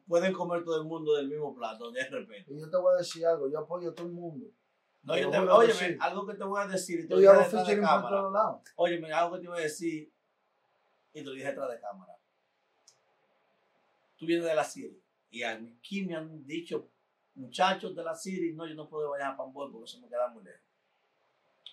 pueden 0.07 0.33
comer 0.33 0.63
todo 0.63 0.81
el 0.81 0.87
mundo 0.87 1.15
del 1.15 1.27
mismo 1.27 1.53
plato, 1.53 1.85
donde 1.85 2.01
hay 2.01 2.09
respeto. 2.09 2.53
Y 2.53 2.59
yo 2.59 2.69
te 2.69 2.77
voy 2.77 2.93
a 2.95 2.97
decir 2.97 3.25
algo, 3.27 3.47
yo 3.47 3.59
apoyo 3.59 3.91
a 3.91 3.93
todo 3.93 4.07
el 4.07 4.13
mundo. 4.13 4.47
No, 5.03 5.17
yo 5.17 5.31
te, 5.31 5.37
oye, 5.37 5.97
algo 5.99 6.27
que 6.27 6.33
te 6.33 6.43
voy 6.43 6.61
a 6.61 6.67
decir. 6.67 6.99
Y 6.99 7.07
te 7.07 7.21
yo 7.21 7.31
hago 7.31 7.41
detrás 7.41 7.67
de 7.67 7.79
cámara. 7.79 8.61
Oye, 8.75 9.13
algo 9.13 9.35
que 9.35 9.41
te 9.41 9.47
voy 9.47 9.59
a 9.59 9.63
decir 9.63 10.11
y 11.13 11.19
te 11.19 11.25
lo 11.25 11.31
dije 11.31 11.47
detrás 11.47 11.69
de 11.69 11.79
cámara. 11.79 12.13
Tú 14.17 14.25
vienes 14.25 14.45
de 14.45 14.55
la 14.55 14.63
Siri 14.63 15.01
y 15.29 15.43
aquí 15.43 16.05
me 16.05 16.15
han 16.15 16.45
dicho 16.45 16.91
muchachos 17.35 17.95
de 17.95 18.03
la 18.03 18.13
Siri, 18.13 18.53
no, 18.53 18.67
yo 18.67 18.75
no 18.75 18.89
puedo 18.89 19.11
vayar 19.11 19.33
a 19.33 19.37
Pambol 19.37 19.71
porque 19.71 19.85
eso 19.85 20.01
me 20.01 20.09
queda 20.09 20.27
muy 20.27 20.43
lejos 20.43 20.69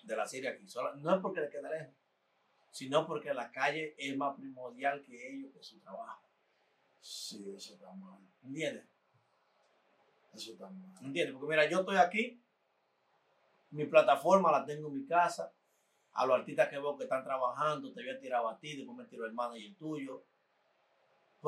de 0.03 0.15
la 0.15 0.25
Siria 0.25 0.51
aquí. 0.51 0.65
no 0.97 1.15
es 1.15 1.21
porque 1.21 1.41
le 1.41 1.49
queda 1.49 1.69
lejos, 1.69 1.93
sino 2.71 3.05
porque 3.05 3.33
la 3.33 3.51
calle 3.51 3.93
es 3.97 4.15
más 4.15 4.35
primordial 4.37 5.03
que 5.03 5.33
ellos, 5.33 5.51
que 5.53 5.61
su 5.61 5.79
trabajo. 5.79 6.25
Sí, 7.01 7.53
eso 7.55 7.73
está 7.73 7.91
mal. 7.93 8.19
¿Entiendes? 8.43 8.85
Eso 10.33 10.53
está 10.53 10.69
mal. 10.69 10.95
¿Entiendes? 11.03 11.33
Porque 11.33 11.49
mira, 11.49 11.69
yo 11.69 11.81
estoy 11.81 11.97
aquí, 11.97 12.41
mi 13.71 13.85
plataforma 13.85 14.51
la 14.51 14.65
tengo 14.65 14.87
en 14.87 14.93
mi 14.93 15.05
casa, 15.05 15.53
a 16.13 16.25
los 16.25 16.39
artistas 16.39 16.69
que 16.69 16.77
veo 16.77 16.97
que 16.97 17.03
están 17.03 17.23
trabajando, 17.23 17.93
te 17.93 18.01
había 18.01 18.19
tirado 18.19 18.49
a 18.49 18.59
ti, 18.59 18.75
después 18.75 18.97
me 18.97 19.05
tiró 19.05 19.25
el 19.25 19.33
el 19.55 19.75
tuyo, 19.75 20.23